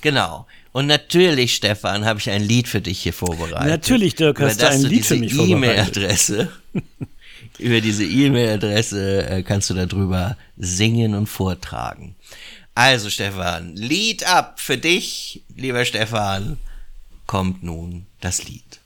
Genau. 0.01 0.47
Und 0.71 0.87
natürlich, 0.87 1.55
Stefan, 1.55 2.05
habe 2.05 2.19
ich 2.19 2.29
ein 2.29 2.41
Lied 2.41 2.67
für 2.67 2.81
dich 2.81 3.01
hier 3.01 3.13
vorbereitet. 3.13 3.67
Natürlich, 3.67 4.15
Dirk, 4.15 4.39
hast 4.39 4.61
du 4.61 4.67
ein 4.67 4.81
Lied 4.81 5.05
für 5.05 5.15
mich 5.15 5.33
vorbereitet. 5.33 5.97
E-Mail-Adresse 5.97 6.49
über 7.59 7.81
diese 7.81 8.05
E-Mail-Adresse 8.05 9.27
äh, 9.27 9.43
kannst 9.43 9.69
du 9.69 9.73
darüber 9.73 10.37
singen 10.57 11.13
und 11.13 11.27
vortragen. 11.27 12.15
Also 12.73 13.09
Stefan, 13.09 13.75
Lied 13.75 14.25
ab 14.25 14.59
für 14.59 14.77
dich, 14.77 15.43
lieber 15.55 15.83
Stefan, 15.85 16.57
kommt 17.25 17.61
nun 17.61 18.05
das 18.21 18.45
Lied. 18.45 18.79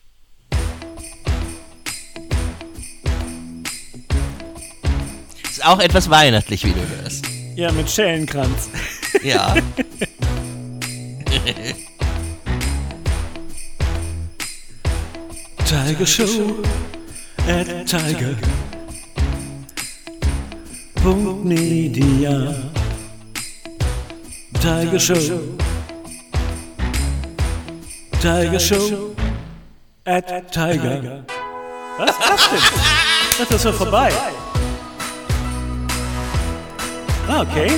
Ist 5.50 5.64
auch 5.64 5.80
etwas 5.80 6.10
weihnachtlich, 6.10 6.66
wie 6.66 6.74
du 6.74 6.82
hörst. 6.98 7.26
Ja, 7.56 7.72
mit 7.72 7.88
Schellenkranz. 7.90 8.70
Ja. 9.24 9.56
Tiger 15.66 16.06
Show 16.06 16.64
at 17.48 17.88
Tiger. 17.88 18.36
Punkt 21.04 21.44
Media. 21.44 22.56
Tiger 24.62 24.98
Show. 24.98 25.42
Tiger 28.22 28.58
Show 28.58 29.14
at 30.06 30.50
Tiger. 30.54 31.26
Was? 31.98 32.16
Was 32.20 32.50
denn? 32.50 32.60
Das 33.38 33.52
ist 33.52 33.66
doch 33.66 33.74
vorbei. 33.74 34.14
Ah, 37.28 37.42
okay. 37.42 37.70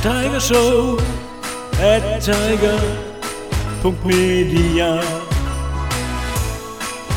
Tiger 0.00 0.40
Show 0.40 0.96
at 1.82 2.22
Tiger. 2.24 2.78
Punkt 3.82 4.06
Media. 4.06 5.02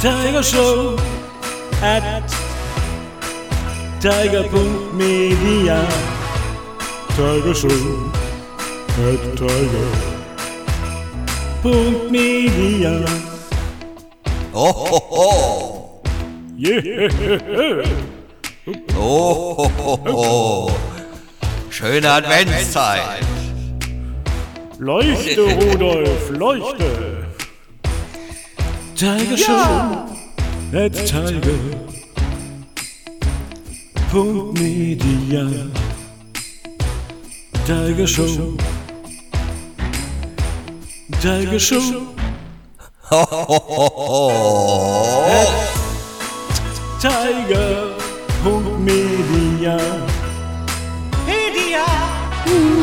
Tiger 0.02 0.42
Show 0.42 0.98
at 1.84 2.43
Tiger.media. 4.04 5.88
Tiger 7.16 7.54
Show 7.54 8.12
at 9.00 9.22
Tiger. 9.38 9.90
Punkt 11.62 12.12
Media. 12.12 13.06
Oh, 14.54 14.74
ho, 14.74 15.00
ho. 15.10 16.02
Yeah. 16.58 17.08
Oh, 18.94 19.54
ho, 19.56 19.70
ho, 19.70 19.96
ho. 20.06 20.72
Schöne 21.70 22.12
Adventszeit. 22.12 23.24
Leuchte, 24.80 25.44
Rudolf, 25.44 26.30
leuchte. 26.30 27.26
Tiger 28.98 29.38
Show 29.38 30.08
at 30.74 30.94
Tiger. 31.08 31.93
Punkt 34.14 34.60
Media. 34.60 35.44
Tiger 37.66 38.06
Show. 38.06 38.56
Tiger 41.20 41.60
Show. 41.60 42.14
Ho, 43.10 43.26
ho, 43.26 43.90
ho. 43.98 45.46
Tiger. 47.02 47.98
Punkt 48.44 48.80
Media. 48.82 49.78
Media. 51.26 51.86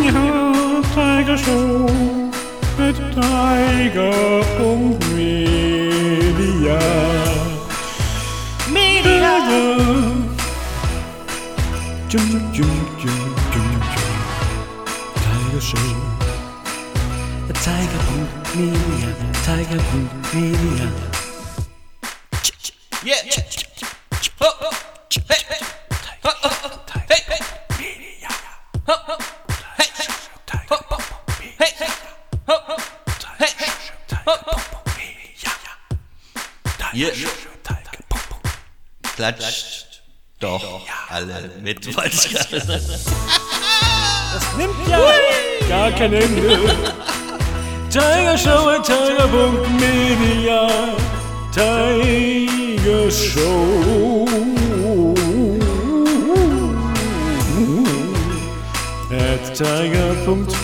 Ja, 0.02 0.82
Tiger 0.94 1.38
Show. 1.38 1.86
At 2.76 2.96
Tiger. 3.14 4.42
Punkt 4.58 4.99
Tiger. 19.70 19.82
Punkt 19.84 20.34
Media. 20.34 20.90
Yeah. 23.04 23.14
Ho, 24.40 24.46
ho. 24.60 24.70
Hey, 25.28 25.42
hey. 25.48 25.64
Hey. 26.08 26.18
Ho, 26.24 26.30
ho. 29.06 29.18
Hey, 31.58 31.70
hey. 33.58 33.68
Ho, 34.26 34.32
ho. 34.36 34.60
Yeah. 36.92 37.12
Klatscht 39.14 40.02
doch 40.40 40.80
alle 41.08 41.50
mit, 41.62 41.96
wollte 41.96 42.08
ich 42.08 42.28
gerade 42.30 42.60
sagen. 42.60 43.00
Nimmt 44.56 44.88
ja 44.88 44.98
gar 45.68 45.92
kein 45.92 46.12
Ende. 46.14 46.74
Tiger 47.90 48.36
Show 48.36 48.70
at 48.70 48.84
Tiger.media. 48.84 50.68
Tiger 51.50 53.10
Show. 53.10 54.26
At 59.10 59.54
Tiger.media. 59.56 60.60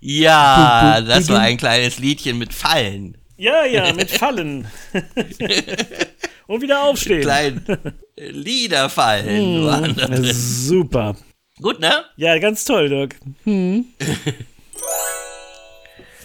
Ja, 0.00 1.00
das 1.02 1.28
war 1.28 1.40
ein 1.40 1.58
kleines 1.58 1.98
Liedchen 1.98 2.38
mit 2.38 2.54
Fallen. 2.54 3.18
Ja, 3.36 3.64
ja, 3.64 3.92
mit 3.92 4.10
Fallen. 4.10 4.66
Und 6.46 6.62
wieder 6.62 6.84
aufstehen. 6.84 7.22
Kleinen 7.22 7.64
Liederfallen 8.16 9.94
drin. 9.96 10.24
Super. 10.32 11.16
Gut, 11.60 11.80
ne? 11.80 12.04
Ja, 12.16 12.38
ganz 12.38 12.64
toll, 12.64 12.88
Dirk. 12.88 13.16
Hm. 13.44 13.86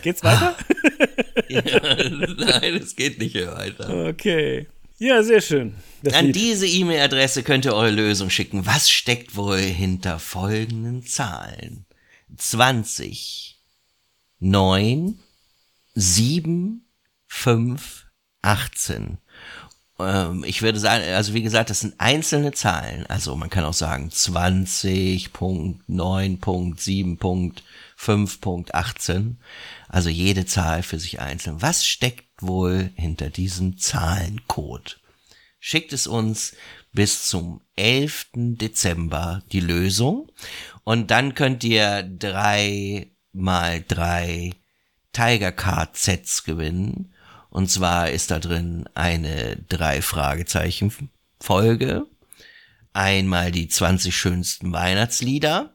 Geht's 0.01 0.24
weiter? 0.24 0.56
Nein, 1.50 2.75
es 2.75 2.96
geht 2.96 3.20
nicht 3.20 3.36
mehr 3.36 3.53
weiter. 3.56 4.08
Okay. 4.10 4.68
Ja, 5.00 5.24
sehr 5.24 5.41
schön. 5.41 5.75
Das 6.03 6.13
An 6.13 6.27
Lied. 6.27 6.36
diese 6.36 6.68
E-Mail-Adresse 6.68 7.44
könnt 7.44 7.65
ihr 7.65 7.74
eure 7.74 7.91
Lösung 7.91 8.30
schicken. 8.30 8.65
Was 8.65 8.89
steckt 8.91 9.36
wohl 9.36 9.58
hinter 9.58 10.20
folgenden 10.20 11.03
Zahlen? 11.03 11.86
20, 12.38 13.60
9, 14.39 15.20
7, 15.96 16.86
5, 17.34 18.08
18. 18.42 19.18
Ähm, 20.00 20.44
ich 20.46 20.62
würde 20.62 20.80
sagen, 20.80 21.04
also 21.06 21.34
wie 21.34 21.42
gesagt, 21.42 21.70
das 21.70 21.80
sind 21.80 21.96
einzelne 22.00 22.52
Zahlen. 22.52 23.06
Also 23.08 23.36
man 23.36 23.50
kann 23.50 23.64
auch 23.64 23.74
sagen 23.74 24.12
20, 24.12 25.34
Punkt, 25.34 25.88
9, 25.90 26.40
Punkt, 26.40 26.82
7, 26.82 27.18
Punkt, 27.18 27.64
5, 27.96 28.42
Punkt, 28.42 28.76
18. 28.76 29.40
Also 29.88 30.10
jede 30.10 30.46
Zahl 30.46 30.84
für 30.84 31.00
sich 31.00 31.20
einzeln. 31.20 31.62
Was 31.62 31.86
steckt 31.86 32.28
wohl 32.42 32.92
hinter 32.96 33.30
diesem 33.30 33.78
Zahlencode? 33.78 35.00
schickt 35.62 35.94
es 35.94 36.08
uns 36.08 36.56
bis 36.92 37.30
zum 37.30 37.62
11. 37.78 38.32
Dezember 38.34 39.44
die 39.54 39.62
Lösung 39.62 40.30
und 40.84 41.12
dann 41.12 41.36
könnt 41.36 41.64
ihr 41.64 42.04
drei 42.04 43.12
mal 43.32 43.82
drei 43.88 44.52
Tiger 45.14 45.54
Card 45.54 45.96
Sets 45.96 46.44
gewinnen 46.44 47.14
und 47.51 47.70
zwar 47.70 48.10
ist 48.10 48.31
da 48.31 48.39
drin 48.39 48.86
eine 48.96 49.58
drei 49.70 50.01
Fragezeichen 50.01 50.91
Folge, 51.39 52.08
einmal 52.93 53.51
die 53.51 53.67
20 53.67 54.15
schönsten 54.15 54.74
Weihnachtslieder 54.74 55.74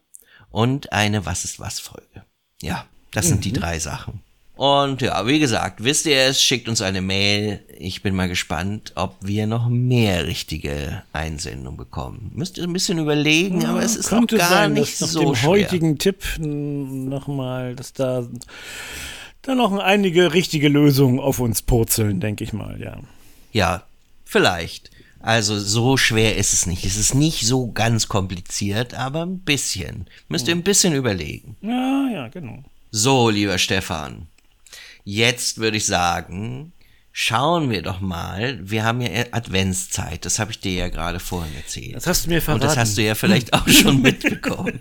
und 0.51 0.93
eine 0.93 1.25
Was 1.27 1.45
ist 1.45 1.61
was 1.61 1.79
Folge. 1.79 2.25
Ja, 2.61 2.87
das 3.13 3.29
sind 3.29 3.45
die 3.45 3.53
drei 3.53 3.79
Sachen. 3.79 4.23
Und 4.57 5.03
ja, 5.03 5.27
wie 5.27 5.39
gesagt, 5.39 5.85
wisst 5.85 6.07
ihr 6.07 6.17
es, 6.17 6.43
schickt 6.43 6.67
uns 6.67 6.81
eine 6.81 7.03
Mail. 7.03 7.61
Ich 7.79 8.03
bin 8.03 8.15
mal 8.15 8.27
gespannt, 8.27 8.93
ob 8.95 9.19
wir 9.21 9.47
noch 9.47 9.69
mehr 9.69 10.27
richtige 10.27 11.03
Einsendungen 11.13 11.77
bekommen. 11.77 12.31
Müsst 12.35 12.57
ihr 12.57 12.65
ein 12.65 12.73
bisschen 12.73 12.99
überlegen, 12.99 13.67
aber 13.67 13.83
es 13.83 13.97
ist 13.97 14.11
noch 14.13 14.27
gar 14.27 14.49
sein, 14.49 14.73
nicht 14.73 14.95
dass 14.95 15.01
nach 15.03 15.09
so 15.09 15.21
dem 15.21 15.35
schwer. 15.35 15.51
heutigen 15.51 15.99
Tipp 15.99 16.25
nochmal, 16.39 17.77
dass 17.77 17.93
da, 17.93 18.27
da 19.49 19.55
noch 19.55 19.73
einige 19.79 20.33
richtige 20.33 20.69
Lösungen 20.69 21.21
auf 21.21 21.41
uns 21.41 21.63
purzeln, 21.63 22.21
denke 22.21 22.45
ich 22.45 22.53
mal, 22.53 22.81
ja. 22.81 22.99
Ja, 23.53 23.85
vielleicht. 24.25 24.91
Also 25.21 25.59
so 25.59 25.97
schwer 25.97 26.37
ist 26.37 26.53
es 26.53 26.67
nicht. 26.67 26.85
Es 26.85 26.97
ist 26.97 27.15
nicht 27.15 27.47
so 27.47 27.73
ganz 27.73 28.09
kompliziert, 28.09 28.95
aber 28.95 29.25
ein 29.25 29.41
bisschen. 29.41 30.07
Müsst 30.29 30.47
ihr 30.47 30.55
ein 30.55 30.63
bisschen 30.63 30.95
überlegen. 30.95 31.57
Ja, 31.63 32.09
ja, 32.13 32.29
genau. 32.29 32.63
So, 32.91 33.31
lieber 33.31 33.59
Stefan, 33.59 34.29
jetzt 35.05 35.59
würde 35.59 35.79
ich 35.79 35.87
sagen, 35.87 36.73
schauen 37.19 37.71
wir 37.71 37.81
doch 37.81 38.01
mal. 38.01 38.59
Wir 38.63 38.85
haben 38.85 39.01
ja 39.01 39.09
Adventszeit, 39.31 40.27
das 40.27 40.39
habe 40.39 40.51
ich 40.51 40.61
dir 40.61 40.75
ja 40.75 40.89
gerade 40.91 41.19
vorhin 41.19 41.57
erzählt. 41.57 41.97
Das 41.97 42.07
hast 42.07 42.27
du 42.27 42.29
mir 42.29 42.43
verraten. 42.43 42.63
Und 42.63 42.69
das 42.69 42.77
hast 42.77 42.99
du 42.99 43.03
ja 43.03 43.15
vielleicht 43.15 43.55
auch 43.55 43.67
schon 43.67 44.03
mitbekommen. 44.03 44.81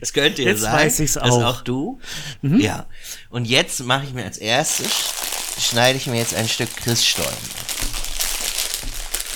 Es 0.00 0.12
könnte 0.12 0.42
ja 0.42 0.48
Jetzt 0.50 0.62
sein, 0.62 0.72
weiß 0.74 0.98
ich's 0.98 1.12
dass 1.12 1.22
auch. 1.30 1.38
Mhm. 1.38 1.44
auch 1.44 1.60
du. 1.60 2.00
Ja. 2.42 2.86
Und 3.30 3.44
jetzt 3.44 3.84
mache 3.84 4.04
ich 4.04 4.12
mir 4.12 4.24
als 4.24 4.36
erstes, 4.36 4.90
schneide 5.60 5.96
ich 5.96 6.08
mir 6.08 6.18
jetzt 6.18 6.34
ein 6.34 6.48
Stück 6.48 6.74
Christstollen. 6.78 7.30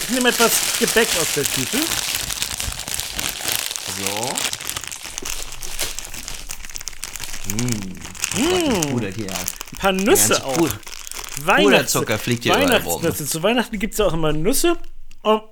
Ich 0.03 0.09
nehme 0.11 0.31
etwas 0.31 0.55
Gebäck 0.81 1.09
aus 1.21 1.35
der 1.37 1.45
Tüte. 1.45 1.79
So. 3.97 4.35
Mmh. 7.55 9.13
Hier. 9.15 9.29
Ein 9.29 9.79
paar 9.79 9.93
Nüsse 9.93 10.45
auch. 10.45 10.57
Pud- 10.57 10.77
Weihnachts 11.45 11.93
Puderzucker 11.93 12.19
fliegt 12.19 12.45
hier 12.45 12.55
überall 12.57 12.83
rum. 12.83 13.03
Weihnachts 13.03 13.27
Zu 13.31 13.43
Weihnachten 13.43 13.79
gibt 13.79 13.93
es 13.95 13.99
ja 13.99 14.07
auch 14.07 14.13
immer 14.15 14.33
Nüsse. 14.33 14.77
Und 15.23 15.43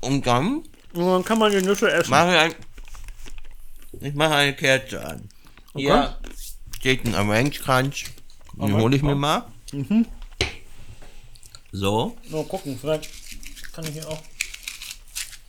Und 0.00 0.26
dann 0.26 0.62
Und 0.94 1.06
dann 1.06 1.24
kann 1.24 1.38
man 1.38 1.50
die 1.52 1.62
Nüsse 1.62 1.90
essen. 1.90 2.10
mache 2.10 2.30
ich 2.32 2.38
ein, 2.38 2.54
ich 4.00 4.14
mache 4.14 4.34
eine 4.34 4.54
Kerze 4.56 5.04
an. 5.04 5.28
Hier 5.74 6.18
steht 6.78 7.04
ein 7.06 7.14
Orange-Crunch. 7.14 8.06
Den 8.54 8.74
hole 8.76 8.96
ich 8.96 9.02
mir 9.02 9.14
mal. 9.14 9.46
So, 11.70 12.16
Mal 12.28 12.44
gucken, 12.44 12.78
vielleicht 12.78 13.08
kann 13.72 13.84
ich 13.84 13.92
hier 13.92 14.06
auch. 14.08 14.20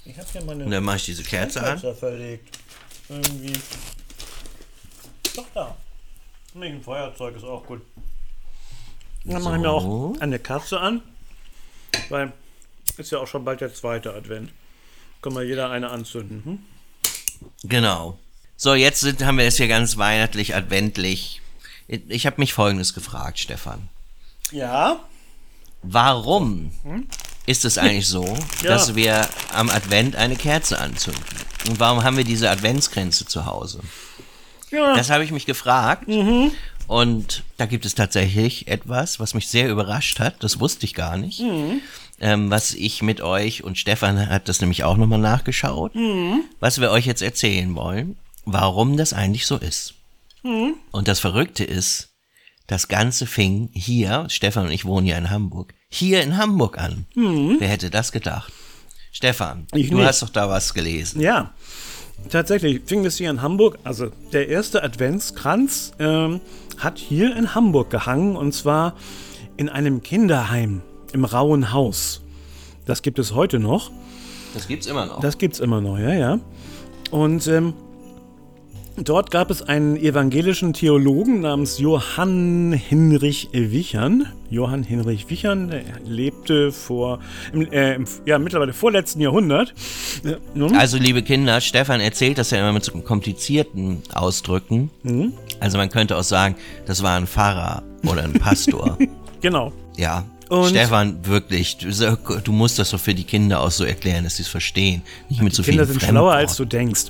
Ich 0.05 0.17
habe 0.17 0.27
hier 0.31 0.43
meine 0.43 0.63
und 0.65 0.71
dann 0.71 0.83
mache 0.83 0.97
ich 0.97 1.05
diese 1.05 1.23
Kerze 1.23 1.61
an. 1.63 1.79
Verlegt. 1.79 2.57
Irgendwie. 3.09 3.53
Doch 5.35 5.45
da. 5.53 5.75
Nee, 6.53 6.67
ein 6.67 6.83
Feuerzeug 6.83 7.36
ist 7.36 7.43
auch 7.43 7.65
gut. 7.65 7.81
Dann 9.25 9.41
mache 9.41 9.55
ich 9.55 9.62
mir 9.62 9.72
auch 9.72 10.19
eine 10.19 10.39
Kerze 10.39 10.79
an. 10.79 11.01
Weil 12.10 12.31
ist 12.98 13.12
ja 13.12 13.19
auch 13.19 13.27
schon 13.27 13.45
bald 13.45 13.62
der 13.62 13.74
zweite 13.74 14.13
Advent. 14.13 14.51
Können 15.22 15.36
wir 15.36 15.43
jeder 15.43 15.69
eine 15.72 15.89
anzünden. 15.89 16.43
Hm? 16.43 16.60
Genau. 17.63 18.19
So, 18.57 18.75
jetzt 18.75 19.00
sind, 19.00 19.24
haben 19.25 19.38
wir 19.38 19.45
es 19.45 19.57
hier 19.57 19.67
ganz 19.67 19.98
weihnachtlich, 19.98 20.55
adventlich. 20.55 21.41
Ich, 21.88 22.01
ich 22.10 22.25
habe 22.25 22.36
mich 22.39 22.53
Folgendes 22.53 22.93
gefragt, 22.93 23.39
Stefan. 23.39 23.89
Ja. 24.51 25.00
Warum 25.81 26.72
ist 27.45 27.65
es 27.65 27.77
eigentlich 27.77 28.07
so, 28.07 28.25
Ja. 28.62 28.69
dass 28.69 28.95
wir 28.95 29.27
am 29.53 29.69
Advent 29.69 30.15
eine 30.15 30.36
Kerze 30.36 30.79
anzünden? 30.79 31.24
Und 31.67 31.79
warum 31.79 32.03
haben 32.03 32.17
wir 32.17 32.24
diese 32.25 32.50
Adventsgrenze 32.50 33.25
zu 33.25 33.45
Hause? 33.45 33.79
Ja. 34.74 34.96
Das 34.96 35.10
habe 35.10 35.24
ich 35.24 35.32
mich 35.32 35.46
gefragt. 35.46 36.08
Und 36.88 37.44
da 37.58 37.65
gibt 37.65 37.86
es 37.86 37.96
tatsächlich 37.96 38.68
etwas, 38.68 39.20
was 39.20 39.34
mich 39.34 39.48
sehr 39.48 39.70
überrascht 39.70 40.20
hat. 40.20 40.44
Das 40.44 40.60
wusste 40.60 40.86
ich 40.86 40.94
gar 40.94 41.15
nicht. 41.18 41.42
Ähm, 42.20 42.50
was 42.51 42.74
ich 42.74 43.01
mit 43.01 43.22
euch 43.22 43.63
und 43.63 43.77
Stefan 43.77 44.30
hat 44.30 44.50
das 44.50 44.60
nämlich 44.62 44.84
auch 44.84 44.98
nochmal 44.98 45.20
nachgeschaut. 45.20 45.94
Was 46.60 46.82
wir 46.82 46.92
euch 46.92 47.06
jetzt 47.06 47.22
erzählen 47.22 47.74
wollen, 47.75 48.18
warum 48.46 48.98
das 48.98 49.13
eigentlich 49.13 49.46
so 49.46 49.58
ist. 49.58 49.94
Und 50.44 51.08
das 51.08 51.20
Verrückte 51.20 51.63
ist, 51.63 52.10
das 52.68 52.88
Ganze 52.88 53.27
fing 53.27 53.70
hier, 53.74 54.25
Stefan 54.30 54.65
und 54.65 54.72
ich 54.72 54.86
wohnen 54.86 55.08
ja 55.08 55.18
in 55.18 55.30
Hamburg, 55.30 55.74
hier 55.89 56.22
in 56.22 56.38
Hamburg 56.38 56.77
an. 56.77 57.06
Wer 57.15 57.68
hätte 57.70 57.89
das 57.89 58.12
gedacht? 58.12 58.51
Stefan, 59.12 59.68
Ich 59.74 59.89
du 59.89 59.98
nicht. 59.98 60.06
hast 60.08 60.22
doch 60.24 60.30
da 60.30 60.50
was 60.50 60.74
gelesen. 60.74 61.22
Ja, 61.22 61.51
tatsächlich 62.29 62.82
fing 62.86 63.05
es 63.05 63.17
hier 63.17 63.29
in 63.29 63.41
Hamburg. 63.41 63.77
Also 63.84 64.08
der 64.32 64.50
erste 64.50 64.84
Adventskranz 64.84 65.93
ähm, 66.00 66.41
hat 66.77 66.98
hier 66.98 67.36
in 67.36 67.55
Hamburg 67.55 67.89
gehangen 67.89 68.36
und 68.36 68.53
zwar 68.53 68.96
in 69.58 69.70
einem 69.70 70.01
Kinderheim 70.01 70.82
im 71.13 71.25
Rauen 71.25 71.72
Haus. 71.72 72.22
Das 72.86 73.01
gibt 73.01 73.20
es 73.20 73.34
heute 73.34 73.60
noch. 73.60 73.91
Das 74.53 74.67
gibt's 74.67 74.88
immer 74.88 75.05
noch. 75.05 75.20
Das 75.20 75.38
gibt 75.38 75.55
es 75.55 75.60
immer 75.60 75.82
noch, 75.82 75.98
ja, 75.98 76.13
ja. 76.13 76.39
Und 77.12 77.48
ähm, 77.48 77.74
dort 78.97 79.31
gab 79.31 79.50
es 79.50 79.62
einen 79.62 79.97
evangelischen 79.97 80.73
Theologen 80.73 81.41
namens 81.41 81.79
Johann 81.79 82.73
Hinrich 82.73 83.50
Wichern. 83.51 84.27
Johann 84.50 84.83
Hinrich 84.83 85.29
Wichern 85.29 85.73
lebte 86.05 86.71
vor, 86.71 87.19
äh, 87.53 87.95
im, 87.95 88.05
ja, 88.25 88.38
mittlerweile 88.38 88.73
vorletzten 88.73 89.19
Jahrhundert. 89.21 89.73
Nun, 90.53 90.75
Also, 90.75 90.97
liebe 90.97 91.23
Kinder, 91.23 91.59
Stefan 91.62 92.00
erzählt 92.01 92.38
das 92.38 92.51
ja 92.51 92.59
immer 92.59 92.73
mit 92.73 92.83
so 92.83 92.91
komplizierten 93.01 94.03
Ausdrücken. 94.13 94.89
Mhm. 95.03 95.33
Also, 95.59 95.77
man 95.77 95.89
könnte 95.89 96.17
auch 96.17 96.23
sagen, 96.23 96.55
das 96.85 97.01
war 97.01 97.17
ein 97.17 97.27
Pfarrer 97.27 97.83
oder 98.05 98.23
ein 98.23 98.33
Pastor. 98.33 98.97
genau. 99.41 99.71
ja. 99.97 100.25
Und- 100.50 100.69
Stefan, 100.69 101.25
wirklich, 101.25 101.77
du, 101.77 102.51
musst 102.51 102.77
das 102.77 102.91
doch 102.91 103.00
für 103.00 103.15
die 103.15 103.24
Kinder 103.24 103.61
auch 103.61 103.72
so 103.72 103.85
erklären, 103.85 104.24
dass 104.24 104.35
sie 104.35 104.44
es 104.44 104.50
verstehen. 104.50 105.01
Nicht 105.29 105.41
mit 105.41 105.55
so 105.55 105.63
Kinder 105.63 105.85
sind 105.85 106.00
schlauer, 106.00 106.33
als 106.33 106.57
du 106.57 106.65
denkst. 106.65 107.05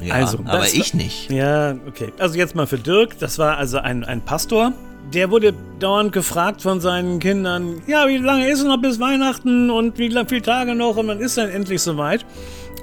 Ja, 0.00 0.14
also, 0.14 0.38
aber 0.44 0.58
das- 0.58 0.74
ich 0.74 0.94
nicht. 0.94 1.30
Ja, 1.30 1.74
okay. 1.86 2.12
Also 2.18 2.36
jetzt 2.36 2.54
mal 2.54 2.66
für 2.66 2.78
Dirk. 2.78 3.18
Das 3.18 3.38
war 3.38 3.56
also 3.58 3.78
ein, 3.78 4.04
ein 4.04 4.20
Pastor. 4.20 4.72
Der 5.14 5.30
wurde 5.30 5.54
dauernd 5.78 6.12
gefragt 6.12 6.62
von 6.62 6.80
seinen 6.80 7.20
Kindern, 7.20 7.80
ja, 7.86 8.08
wie 8.08 8.16
lange 8.16 8.48
ist 8.48 8.58
es 8.58 8.64
noch 8.64 8.80
bis 8.82 8.98
Weihnachten 8.98 9.70
und 9.70 9.98
wie 9.98 10.10
viele 10.10 10.42
Tage 10.42 10.74
noch 10.74 10.96
und 10.96 11.06
wann 11.06 11.20
ist 11.20 11.38
dann 11.38 11.48
endlich 11.48 11.80
soweit? 11.80 12.26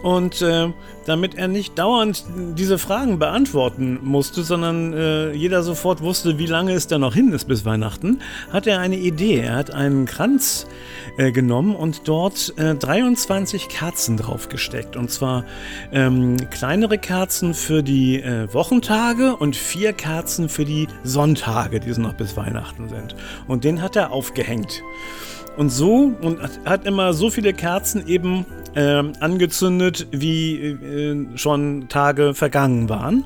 Und 0.04 0.42
äh, 0.42 0.70
damit 1.06 1.36
er 1.36 1.48
nicht 1.48 1.80
dauernd 1.80 2.26
diese 2.58 2.78
Fragen 2.78 3.20
beantworten 3.20 4.00
musste, 4.04 4.44
sondern 4.44 4.94
äh, 4.94 5.32
jeder 5.32 5.64
sofort 5.64 6.02
wusste, 6.02 6.38
wie 6.38 6.46
lange 6.46 6.74
es 6.74 6.88
da 6.88 6.98
noch 6.98 7.14
hin 7.14 7.32
ist 7.32 7.48
bis 7.48 7.66
Weihnachten, 7.66 8.20
hat 8.52 8.68
er 8.68 8.80
eine 8.80 8.98
Idee. 8.98 9.40
Er 9.40 9.56
hat 9.56 9.72
einen 9.72 10.06
Kranz 10.06 10.68
äh, 11.18 11.32
genommen 11.32 11.76
und 11.76 12.08
dort 12.08 12.54
äh, 12.58 12.76
23 12.76 13.70
Kerzen 13.70 14.18
draufgesteckt. 14.18 14.96
Und 14.98 15.10
zwar 15.10 15.46
ähm, 15.92 16.38
kleinere 16.50 16.98
Kerzen 16.98 17.54
für 17.54 17.82
die 17.82 18.22
äh, 18.22 18.54
Wochentage 18.54 19.36
und 19.36 19.56
vier 19.56 19.94
Kerzen 19.94 20.50
für 20.50 20.66
die 20.66 20.88
Sonntage, 21.04 21.80
die 21.80 21.94
so 21.94 22.02
noch 22.02 22.14
bis 22.14 22.36
Weihnachten 22.36 22.90
sind. 22.90 23.16
Und 23.48 23.64
den 23.64 23.82
hat 23.82 23.96
er 23.96 24.12
aufgehängt. 24.12 24.84
Und 25.58 25.70
so, 25.70 26.14
und 26.22 26.40
hat- 26.66 26.86
immer 26.86 27.14
so 27.14 27.30
viele 27.30 27.54
Kerzen 27.54 28.08
eben 28.08 28.46
ähm, 28.76 29.14
angezündet, 29.20 30.08
wie 30.12 30.56
äh, 30.56 31.26
schon 31.38 31.88
Tage 31.90 32.34
vergangen 32.34 32.90
waren. 32.90 33.26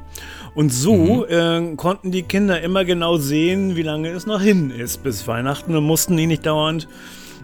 Und 0.55 0.73
so 0.73 1.25
äh, 1.25 1.75
konnten 1.77 2.11
die 2.11 2.23
Kinder 2.23 2.59
immer 2.61 2.83
genau 2.83 3.17
sehen, 3.17 3.75
wie 3.77 3.81
lange 3.83 4.09
es 4.09 4.25
noch 4.25 4.41
hin 4.41 4.71
ist 4.71 5.03
bis 5.03 5.25
Weihnachten 5.27 5.75
und 5.75 5.85
mussten 5.85 6.17
ihn 6.17 6.27
nicht 6.27 6.45
dauernd 6.45 6.87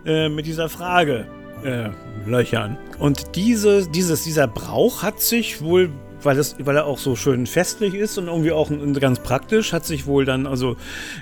äh, 0.05 0.27
mit 0.27 0.45
dieser 0.47 0.67
Frage 0.67 1.27
äh, 1.63 1.89
löchern. 2.29 2.77
Und 2.99 3.35
diese, 3.35 3.87
dieses, 3.87 4.23
dieser 4.25 4.47
Brauch 4.47 5.01
hat 5.01 5.21
sich 5.21 5.61
wohl, 5.61 5.89
weil, 6.23 6.37
es, 6.37 6.55
weil 6.59 6.75
er 6.75 6.85
auch 6.85 6.97
so 6.97 7.15
schön 7.15 7.47
festlich 7.47 7.93
ist 7.93 8.17
und 8.17 8.27
irgendwie 8.27 8.51
auch 8.51 8.71
ganz 8.99 9.19
praktisch, 9.19 9.73
hat 9.73 9.85
sich 9.85 10.05
wohl 10.05 10.25
dann 10.25 10.47
also 10.47 10.75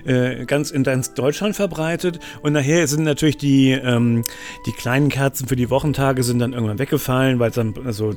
äh, 0.06 0.46
ganz 0.46 0.72
in 0.72 0.84
ganz 0.84 1.14
Deutschland 1.14 1.56
verbreitet. 1.56 2.20
Und 2.42 2.54
nachher 2.54 2.88
sind 2.88 3.04
natürlich 3.04 3.38
die, 3.38 3.72
ähm, 3.72 4.24
die 4.66 4.72
kleinen 4.72 5.10
Kerzen 5.10 5.48
für 5.48 5.56
die 5.56 5.70
Wochentage 5.70 6.24
sind 6.24 6.40
dann 6.40 6.54
irgendwann 6.54 6.80
weggefallen, 6.80 7.40
weil 7.40 7.50
es 7.50 7.56
dann 7.56 7.74
also 7.86 8.16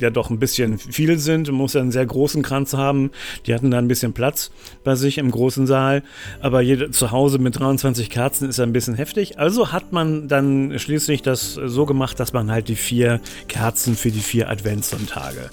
ja 0.00 0.10
doch 0.10 0.30
ein 0.30 0.38
bisschen 0.38 0.78
viel 0.78 1.18
sind. 1.18 1.48
Man 1.48 1.56
muss 1.56 1.74
ja 1.74 1.80
einen 1.80 1.92
sehr 1.92 2.06
großen 2.06 2.42
Kranz 2.42 2.74
haben. 2.74 3.10
Die 3.46 3.54
hatten 3.54 3.70
da 3.70 3.78
ein 3.78 3.88
bisschen 3.88 4.12
Platz 4.12 4.50
bei 4.84 4.94
sich 4.94 5.18
im 5.18 5.30
großen 5.30 5.66
Saal. 5.66 6.02
Aber 6.40 6.60
jede, 6.60 6.90
zu 6.90 7.10
Hause 7.10 7.38
mit 7.38 7.58
23 7.58 8.10
Kerzen 8.10 8.48
ist 8.48 8.58
ja 8.58 8.64
ein 8.64 8.72
bisschen 8.72 8.94
heftig. 8.94 9.38
Also 9.38 9.72
hat 9.72 9.92
man 9.92 10.28
dann 10.28 10.78
schließlich 10.78 11.22
das 11.22 11.54
so 11.54 11.86
gemacht, 11.86 12.18
dass 12.20 12.32
man 12.32 12.50
halt 12.50 12.68
die 12.68 12.76
vier 12.76 13.20
Kerzen 13.48 13.96
für 13.96 14.10
die 14.10 14.20
vier 14.20 14.50
Adventssonntage 14.50 15.50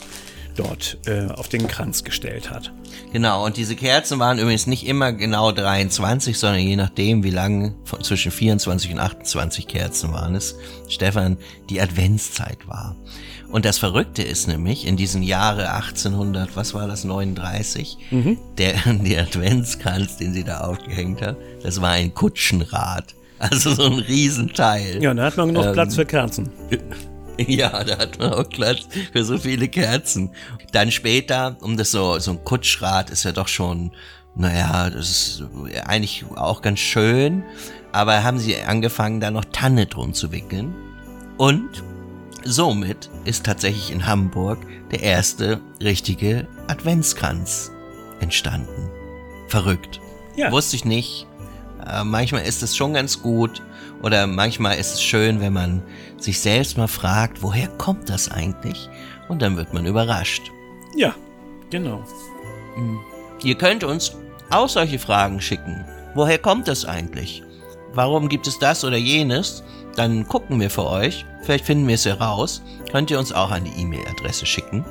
dort 0.55 0.97
äh, 1.05 1.27
auf 1.27 1.49
den 1.49 1.67
Kranz 1.67 2.03
gestellt 2.03 2.49
hat. 2.49 2.71
Genau, 3.11 3.45
und 3.45 3.57
diese 3.57 3.75
Kerzen 3.75 4.19
waren 4.19 4.39
übrigens 4.39 4.67
nicht 4.67 4.85
immer 4.87 5.11
genau 5.13 5.51
23, 5.51 6.37
sondern 6.37 6.61
je 6.61 6.75
nachdem, 6.75 7.23
wie 7.23 7.29
lang 7.29 7.75
von 7.85 8.03
zwischen 8.03 8.31
24 8.31 8.91
und 8.91 8.99
28 8.99 9.67
Kerzen 9.67 10.11
waren 10.13 10.35
es, 10.35 10.55
Stefan, 10.89 11.37
die 11.69 11.81
Adventszeit 11.81 12.67
war. 12.67 12.95
Und 13.51 13.65
das 13.65 13.77
Verrückte 13.77 14.23
ist 14.23 14.47
nämlich, 14.47 14.87
in 14.87 14.97
diesem 14.97 15.21
Jahre 15.21 15.71
1800, 15.73 16.55
was 16.55 16.73
war 16.73 16.87
das, 16.87 17.03
39, 17.03 17.97
der, 18.57 18.73
der 18.85 19.21
Adventskranz, 19.23 20.17
den 20.17 20.33
sie 20.33 20.43
da 20.43 20.61
aufgehängt 20.61 21.21
hat, 21.21 21.37
das 21.61 21.79
war 21.79 21.91
ein 21.91 22.13
Kutschenrad. 22.13 23.13
Also 23.39 23.73
so 23.73 23.83
ein 23.83 23.99
Riesenteil. 23.99 25.03
Ja, 25.03 25.13
da 25.13 25.25
hat 25.25 25.35
man 25.35 25.49
genug 25.49 25.65
Ähm, 25.65 25.73
Platz 25.73 25.95
für 25.95 26.05
Kerzen. 26.05 26.49
Ja, 27.47 27.83
da 27.83 27.97
hat 27.97 28.19
man 28.19 28.33
auch 28.33 28.49
Platz 28.49 28.87
für 29.11 29.23
so 29.23 29.37
viele 29.37 29.67
Kerzen. 29.67 30.31
Dann 30.71 30.91
später, 30.91 31.57
um 31.61 31.77
das 31.77 31.91
so, 31.91 32.19
so 32.19 32.31
ein 32.31 32.43
Kutschrad 32.43 33.09
ist 33.09 33.23
ja 33.23 33.31
doch 33.31 33.47
schon, 33.47 33.91
naja, 34.35 34.89
das 34.89 35.09
ist 35.09 35.43
eigentlich 35.85 36.25
auch 36.35 36.61
ganz 36.61 36.79
schön. 36.79 37.43
Aber 37.91 38.23
haben 38.23 38.39
sie 38.39 38.57
angefangen, 38.61 39.19
da 39.19 39.29
noch 39.31 39.45
Tanne 39.45 39.85
drum 39.85 40.13
zu 40.13 40.31
wickeln. 40.31 40.73
Und 41.37 41.83
somit 42.43 43.09
ist 43.25 43.45
tatsächlich 43.45 43.91
in 43.91 44.07
Hamburg 44.07 44.59
der 44.91 45.01
erste 45.01 45.61
richtige 45.81 46.47
Adventskranz 46.67 47.71
entstanden. 48.19 48.89
Verrückt. 49.47 49.99
Ja. 50.35 50.51
Wusste 50.51 50.75
ich 50.75 50.85
nicht. 50.85 51.27
Äh, 51.85 52.03
manchmal 52.03 52.43
ist 52.43 52.63
es 52.63 52.75
schon 52.75 52.93
ganz 52.93 53.21
gut 53.21 53.61
oder 54.03 54.27
manchmal 54.27 54.77
ist 54.77 54.93
es 54.93 55.01
schön, 55.01 55.39
wenn 55.39 55.53
man 55.53 55.81
sich 56.17 56.39
selbst 56.39 56.77
mal 56.77 56.87
fragt, 56.87 57.41
woher 57.41 57.69
kommt 57.69 58.09
das 58.09 58.29
eigentlich? 58.29 58.89
Und 59.29 59.41
dann 59.41 59.57
wird 59.57 59.73
man 59.73 59.85
überrascht. 59.85 60.51
Ja, 60.95 61.15
genau. 61.69 62.03
Ihr 63.41 63.55
könnt 63.55 63.83
uns 63.83 64.15
auch 64.49 64.69
solche 64.69 64.99
Fragen 64.99 65.41
schicken. 65.41 65.85
Woher 66.13 66.37
kommt 66.37 66.67
das 66.67 66.85
eigentlich? 66.85 67.43
Warum 67.93 68.27
gibt 68.27 68.45
es 68.45 68.59
das 68.59 68.83
oder 68.83 68.97
jenes? 68.97 69.63
Dann 69.95 70.27
gucken 70.27 70.59
wir 70.59 70.69
für 70.69 70.85
euch. 70.85 71.25
Vielleicht 71.43 71.65
finden 71.65 71.87
wir 71.87 71.95
es 71.95 72.05
heraus. 72.05 72.61
Könnt 72.91 73.09
ihr 73.09 73.19
uns 73.19 73.31
auch 73.31 73.51
an 73.51 73.63
die 73.63 73.81
E-Mail-Adresse 73.81 74.45
schicken, 74.45 74.85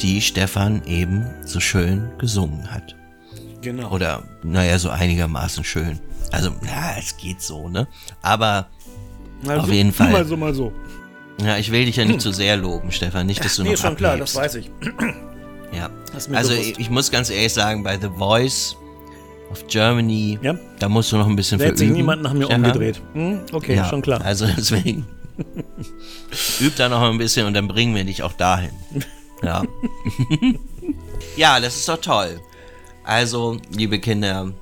die 0.00 0.20
Stefan 0.20 0.82
eben 0.86 1.26
so 1.44 1.60
schön 1.60 2.10
gesungen 2.18 2.70
hat. 2.70 2.96
Genau. 3.62 3.90
Oder, 3.90 4.24
naja, 4.42 4.78
so 4.78 4.90
einigermaßen 4.90 5.64
schön. 5.64 6.00
Also, 6.34 6.50
na, 6.62 6.96
es 6.98 7.16
geht 7.16 7.40
so, 7.40 7.68
ne? 7.68 7.86
Aber 8.22 8.68
Also, 9.46 9.62
auf 9.62 9.68
jeden 9.72 9.92
Fall. 9.92 10.10
Mal 10.12 10.24
so, 10.26 10.36
mal 10.36 10.54
so. 10.54 10.72
Ja, 11.44 11.56
ich 11.58 11.70
will 11.72 11.84
dich 11.84 11.96
ja 11.96 12.04
nicht 12.04 12.20
zu 12.20 12.32
sehr 12.32 12.56
loben, 12.56 12.92
Stefan. 12.92 13.26
Nicht, 13.26 13.44
dass 13.44 13.56
du 13.56 13.62
Nee, 13.62 13.68
noch 13.70 13.74
ist 13.74 13.80
schon 13.82 13.96
klar, 13.96 14.12
abhebst. 14.12 14.34
das 14.36 14.42
weiß 14.42 14.54
ich. 14.56 14.70
Ja. 15.72 15.90
Also 16.32 16.54
bewusst. 16.54 16.78
ich, 16.78 16.90
muss 16.90 17.10
ganz 17.10 17.28
ehrlich 17.30 17.52
sagen, 17.52 17.82
bei 17.82 17.98
The 17.98 18.08
Voice 18.16 18.76
of 19.50 19.66
Germany, 19.66 20.38
Ja. 20.42 20.54
da 20.78 20.88
musst 20.88 21.10
du 21.10 21.16
noch 21.16 21.26
ein 21.26 21.34
bisschen 21.36 21.58
Da 21.58 21.66
hat 21.66 21.78
sich 21.78 21.88
verüben, 21.88 21.96
niemand 21.96 22.22
nach 22.22 22.32
mir 22.32 22.44
Stefan. 22.44 22.64
umgedreht. 22.64 23.00
Hm? 23.14 23.40
Okay, 23.52 23.74
Ja, 23.76 23.84
schon 23.88 24.00
klar. 24.02 24.20
Also 24.24 24.46
deswegen 24.46 25.06
üb 26.60 26.76
da 26.76 26.88
noch 26.88 27.02
ein 27.02 27.18
bisschen 27.18 27.46
und 27.46 27.54
dann 27.54 27.66
bringen 27.68 27.94
wir 27.96 28.04
dich 28.04 28.22
auch 28.22 28.32
dahin. 28.34 28.70
Ja. 29.42 29.62
ja, 31.36 31.58
das 31.60 31.76
ist 31.76 31.88
doch 31.88 32.00
toll. 32.00 32.40
Also, 33.04 33.58
liebe 33.76 33.98
Kinder, 33.98 34.52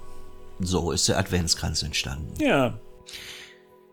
so 0.64 0.92
ist 0.92 1.09
der 1.09 1.18
Adventskranz 1.18 1.83
entstanden. 1.83 2.35
Ja. 2.40 2.79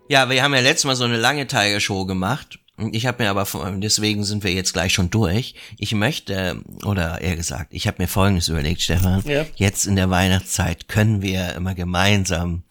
Ja, 0.07 0.29
wir 0.29 0.41
haben 0.43 0.53
ja 0.53 0.59
letztes 0.61 0.85
Mal 0.85 0.95
so 0.95 1.03
eine 1.03 1.17
lange 1.17 1.45
Tiger-Show 1.47 2.05
gemacht. 2.05 2.59
Ich 2.91 3.05
habe 3.05 3.21
mir 3.23 3.29
aber, 3.29 3.45
vor- 3.45 3.69
deswegen 3.77 4.23
sind 4.23 4.43
wir 4.43 4.53
jetzt 4.53 4.73
gleich 4.73 4.93
schon 4.93 5.09
durch. 5.09 5.53
Ich 5.77 5.93
möchte, 5.93 6.61
oder 6.85 7.19
eher 7.21 7.35
gesagt, 7.35 7.73
ich 7.73 7.85
habe 7.87 8.01
mir 8.01 8.07
Folgendes 8.07 8.47
überlegt, 8.47 8.81
Stefan. 8.81 9.21
Ja. 9.25 9.45
Jetzt 9.55 9.85
in 9.85 9.95
der 9.97 10.09
Weihnachtszeit 10.09 10.87
können 10.87 11.21
wir 11.21 11.53
immer 11.55 11.75
gemeinsam 11.75 12.63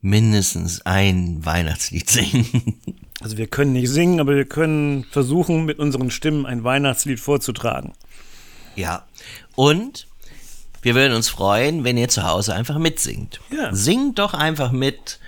mindestens 0.00 0.80
ein 0.86 1.44
Weihnachtslied 1.44 2.08
singen. 2.10 2.80
Also 3.22 3.36
wir 3.36 3.48
können 3.48 3.74
nicht 3.74 3.90
singen, 3.90 4.18
aber 4.18 4.34
wir 4.34 4.46
können 4.46 5.04
versuchen, 5.04 5.66
mit 5.66 5.78
unseren 5.78 6.10
Stimmen 6.10 6.46
ein 6.46 6.64
Weihnachtslied 6.64 7.20
vorzutragen. 7.20 7.92
ja. 8.76 9.06
Und 9.56 10.06
wir 10.82 10.94
würden 10.94 11.14
uns 11.14 11.28
freuen, 11.28 11.84
wenn 11.84 11.96
ihr 11.96 12.08
zu 12.08 12.24
Hause 12.24 12.54
einfach 12.54 12.78
mitsingt. 12.78 13.40
Ja. 13.50 13.74
Singt 13.74 14.18
doch 14.18 14.34
einfach 14.34 14.72
mit. 14.72 15.18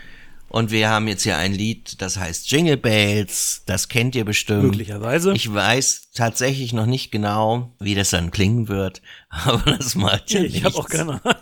Und 0.53 0.71
wir 0.71 0.91
haben 0.91 1.09
jetzt 1.09 1.23
hier 1.23 1.39
ein 1.39 1.55
Lied, 1.55 2.03
das 2.03 2.19
heißt 2.19 2.51
Jingle 2.51 2.77
Bells. 2.77 3.63
Das 3.65 3.89
kennt 3.89 4.15
ihr 4.15 4.27
bestimmt. 4.27 4.65
Möglicherweise. 4.65 5.33
Ich 5.33 5.51
weiß 5.53 6.11
tatsächlich 6.15 6.75
noch 6.75 6.85
nicht 6.85 7.11
genau, 7.11 7.73
wie 7.81 7.95
das 7.95 8.11
dann 8.11 8.31
klingen 8.31 8.69
wird, 8.69 9.01
aber 9.31 9.79
das 9.79 9.95
macht 9.95 10.31
ja 10.31 10.43
ich 10.43 10.63
habe 10.63 10.77
auch 10.77 10.91
keine 10.91 11.25
Ahnung. 11.25 11.37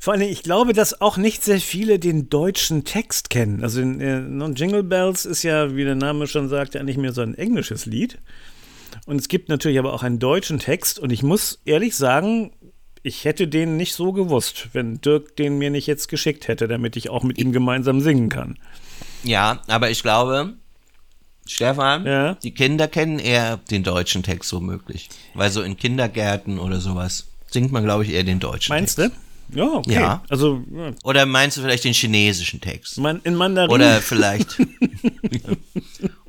Vor 0.00 0.14
allem, 0.14 0.22
ich 0.22 0.42
glaube, 0.42 0.72
dass 0.72 1.00
auch 1.00 1.16
nicht 1.16 1.44
sehr 1.44 1.60
viele 1.60 2.00
den 2.00 2.28
deutschen 2.28 2.82
Text 2.82 3.30
kennen. 3.30 3.62
Also 3.62 3.82
äh, 3.82 4.52
Jingle 4.54 4.82
Bells 4.82 5.24
ist 5.24 5.44
ja, 5.44 5.76
wie 5.76 5.84
der 5.84 5.94
Name 5.94 6.26
schon 6.26 6.48
sagt, 6.48 6.74
ja 6.74 6.82
nicht 6.82 6.98
mehr 6.98 7.12
so 7.12 7.22
ein 7.22 7.34
englisches 7.38 7.86
Lied. 7.86 8.18
Und 9.06 9.16
es 9.20 9.28
gibt 9.28 9.48
natürlich 9.48 9.78
aber 9.78 9.92
auch 9.92 10.02
einen 10.02 10.18
deutschen 10.18 10.58
Text. 10.58 10.98
Und 10.98 11.10
ich 11.10 11.22
muss 11.22 11.60
ehrlich 11.64 11.96
sagen, 11.96 12.52
ich 13.02 13.24
hätte 13.24 13.48
den 13.48 13.76
nicht 13.76 13.92
so 13.94 14.12
gewusst, 14.12 14.68
wenn 14.72 15.00
Dirk 15.00 15.36
den 15.36 15.58
mir 15.58 15.70
nicht 15.70 15.86
jetzt 15.86 16.08
geschickt 16.08 16.48
hätte, 16.48 16.68
damit 16.68 16.96
ich 16.96 17.10
auch 17.10 17.22
mit 17.22 17.38
ihm 17.38 17.52
gemeinsam 17.52 18.00
singen 18.00 18.28
kann. 18.30 18.58
Ja, 19.22 19.62
aber 19.68 19.90
ich 19.90 20.02
glaube, 20.02 20.54
Stefan, 21.46 22.06
Ja? 22.06 22.34
die 22.36 22.52
Kinder 22.52 22.88
kennen 22.88 23.18
eher 23.18 23.58
den 23.70 23.82
deutschen 23.82 24.22
Text 24.22 24.52
womöglich. 24.52 25.08
Weil 25.34 25.50
so 25.50 25.62
in 25.62 25.76
Kindergärten 25.76 26.58
oder 26.58 26.80
sowas 26.80 27.26
singt 27.50 27.72
man, 27.72 27.84
glaube 27.84 28.04
ich, 28.04 28.10
eher 28.12 28.24
den 28.24 28.40
deutschen 28.40 28.72
Meinst 28.74 28.96
Text. 28.96 29.12
du? 29.52 29.58
Ja, 29.58 29.66
okay. 29.66 29.92
Ja. 29.92 30.22
Also 30.30 30.62
ja, 30.74 30.92
Oder 31.04 31.26
meinst 31.26 31.58
du 31.58 31.60
vielleicht 31.60 31.84
den 31.84 31.92
chinesischen 31.92 32.62
Text? 32.62 32.96
man, 32.98 33.20
in 33.24 33.34
Mandarin. 33.34 33.70
Oder 33.70 34.00
vielleicht. 34.00 34.56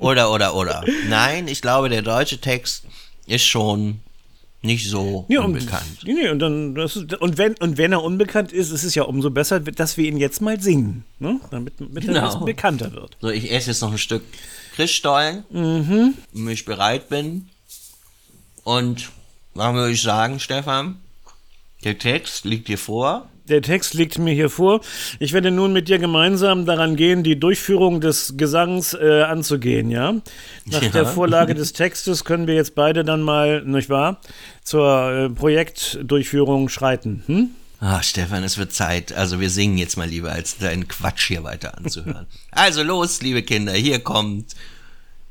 oder, 0.06 0.32
oder, 0.32 0.56
oder. 0.56 0.84
Nein, 1.08 1.48
ich 1.48 1.62
glaube, 1.62 1.90
der 1.90 2.02
deutsche 2.02 2.40
Text 2.40 2.84
ist 3.28 3.46
schon 3.46 4.00
nicht 4.62 4.90
so 4.90 5.26
Ja, 5.30 5.42
und, 5.42 5.54
unbekannt. 5.54 5.86
nee, 6.06 6.28
und, 6.30 6.40
dann, 6.40 6.74
das 6.76 6.96
und, 6.98 7.38
wenn, 7.38 7.54
und 7.58 7.78
wenn 7.78 7.92
er 7.92 8.02
unbekannt 8.04 8.52
ist, 8.52 8.72
ist 8.72 8.84
es 8.84 8.96
ja 8.96 9.04
umso 9.04 9.30
besser, 9.30 9.60
dass 9.60 9.96
wir 9.98 10.08
ihn 10.08 10.18
jetzt 10.18 10.42
mal 10.42 10.60
singen, 10.60 11.04
ne? 11.20 11.40
damit, 11.52 11.74
damit 11.80 12.04
er 12.04 12.10
ein 12.10 12.14
Genau. 12.16 12.26
bisschen 12.26 12.46
bekannter 12.46 12.92
wird. 12.94 13.16
So, 13.22 13.30
ich 13.30 13.52
esse 13.52 13.70
jetzt 13.72 13.82
noch 13.82 13.92
ein 13.92 13.98
Stück 14.00 14.24
Christstollen, 14.76 15.44
Mhm. 15.52 16.16
wenn 16.34 16.50
ich 16.50 16.66
bereit 16.66 17.10
bin. 17.10 17.50
Und 18.64 19.12
dann 19.54 19.76
würde 19.76 19.92
ich 19.94 20.02
sagen, 20.02 20.40
Stefan, 20.40 21.00
der 21.84 21.98
Text 22.00 22.46
liegt 22.46 22.68
dir 22.68 22.78
vor. 22.80 23.30
Der 23.48 23.62
Text 23.62 23.94
liegt 23.94 24.18
mir 24.18 24.34
hier 24.34 24.50
vor. 24.50 24.82
Ich 25.20 25.32
werde 25.34 25.52
nun 25.52 25.72
mit 25.72 25.88
dir 25.88 26.00
gemeinsam 26.00 26.66
daran 26.66 26.96
gehen, 26.96 27.24
die 27.24 27.40
Durchführung 27.40 28.02
des 28.02 28.36
Gesangs 28.38 28.94
äh, 28.94 29.22
anzugehen, 29.22 29.92
ja? 29.92 30.14
Nach 30.66 30.82
Ja. 30.82 30.90
der 30.90 31.06
Vorlage 31.06 31.54
des 31.56 31.74
Textes 31.74 32.24
können 32.26 32.48
wir 32.48 32.56
jetzt 32.56 32.74
beide 32.76 33.04
dann 33.04 33.22
mal, 33.22 33.62
nicht 33.64 33.90
wahr, 33.90 34.20
zur 34.64 35.12
äh, 35.12 35.30
Projektdurchführung 35.30 36.70
schreiten. 36.70 37.24
Hm? 37.28 37.50
Ach, 37.80 38.02
Stefan, 38.04 38.44
es 38.44 38.58
wird 38.58 38.74
Zeit. 38.74 39.14
Also 39.14 39.40
wir 39.40 39.50
singen 39.52 39.78
jetzt 39.78 39.96
mal 39.98 40.08
lieber, 40.08 40.32
als 40.32 40.58
deinen 40.58 40.88
Quatsch 40.88 41.28
hier 41.28 41.44
weiter 41.44 41.78
anzuhören. 41.78 42.26
also 42.52 42.82
los, 42.82 43.22
liebe 43.22 43.44
Kinder, 43.44 43.74
hier 43.74 44.00
kommt 44.00 44.56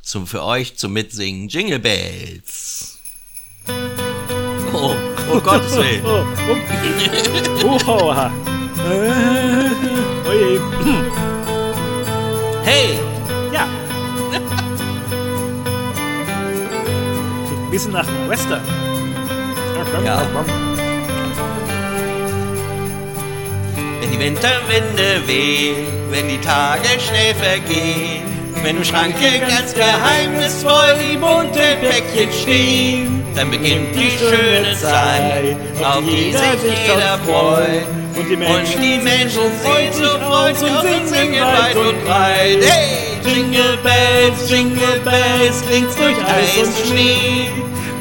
zum, 0.03 0.27
für 0.27 0.44
euch 0.44 0.77
zum 0.77 0.92
Mitsingen 0.92 1.48
Jingle 1.48 1.81
Bells. 1.81 2.93
Oh, 5.35 5.38
oh 5.38 5.40
Gottes 5.40 5.77
Willen. 5.77 6.03
Oh, 6.07 6.25
oh. 6.49 7.79
oh, 7.88 8.09
oha. 8.09 8.31
Oje. 10.29 10.61
Hey! 12.62 13.01
Ja. 13.53 13.66
Klingt 17.49 17.64
ein 17.64 17.70
bisschen 17.73 17.92
nach 17.92 18.07
Western. 18.29 18.61
Ja. 20.05 20.23
Wenn 24.01 24.11
die 24.12 24.20
Winterwinde 24.20 25.27
wehen, 25.27 25.87
wenn 26.11 26.29
die 26.29 26.38
Tage 26.38 27.01
schnell 27.01 27.35
vergehen, 27.35 28.23
wenn 28.62 28.77
im 28.77 28.85
Schranke 28.85 29.40
ganz 29.40 29.75
geheimnisvoll 29.75 30.97
die 31.01 31.16
bunten 31.16 31.81
Päckchen 31.81 32.33
stehen, 32.33 33.23
dann 33.35 33.51
beginnt 33.51 33.94
die 33.94 34.11
schöne 34.11 34.77
Zeit, 34.77 35.57
auf 35.83 36.05
die 36.05 36.33
sich 36.33 36.87
jeder 36.87 37.18
freut. 37.27 37.87
Und 38.16 38.29
die 38.31 38.37
Menschen, 38.37 38.75
Und 38.75 38.83
die 38.83 38.99
Menschen 38.99 39.42
sehen 39.62 39.92
so 39.92 40.05
aus 40.05 40.62
und 40.62 41.09
singen 41.09 41.42
weit 41.42 41.77
und 41.77 42.05
breit. 42.05 42.59
Hey! 42.62 43.14
Jingle 43.25 43.79
Bells, 43.83 44.51
Jingle 44.51 45.01
Bells, 45.03 45.66
klingt's 45.66 45.97
durch 45.97 46.16
Eis 46.16 46.68
und 46.68 46.87
Schnee. 46.87 47.49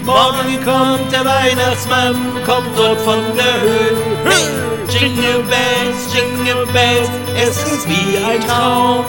Morgen 0.06 0.63
kommt 0.63 1.12
der 1.12 1.26
Weihnachtsmann, 1.26 2.15
kommt 2.46 2.78
dort 2.78 3.00
von 3.02 3.19
der 3.36 3.62
Höhe. 3.62 3.98
Hey! 4.26 4.63
Jingle 4.89 5.43
Bells, 5.50 6.13
Jingle 6.13 6.67
Bells, 6.72 7.10
es 7.36 7.58
ist 7.72 7.89
wie 7.89 8.17
ein 8.17 8.41
Traum. 8.48 9.06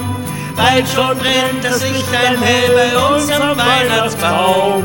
Bald 0.56 0.86
schon 0.88 1.18
brennt 1.18 1.62
das 1.62 1.82
Licht 1.82 2.08
ein 2.14 2.40
hell 2.40 2.70
bei 2.74 3.14
uns 3.14 3.30
am 3.30 3.58
Weihnachtsbaum. 3.58 4.84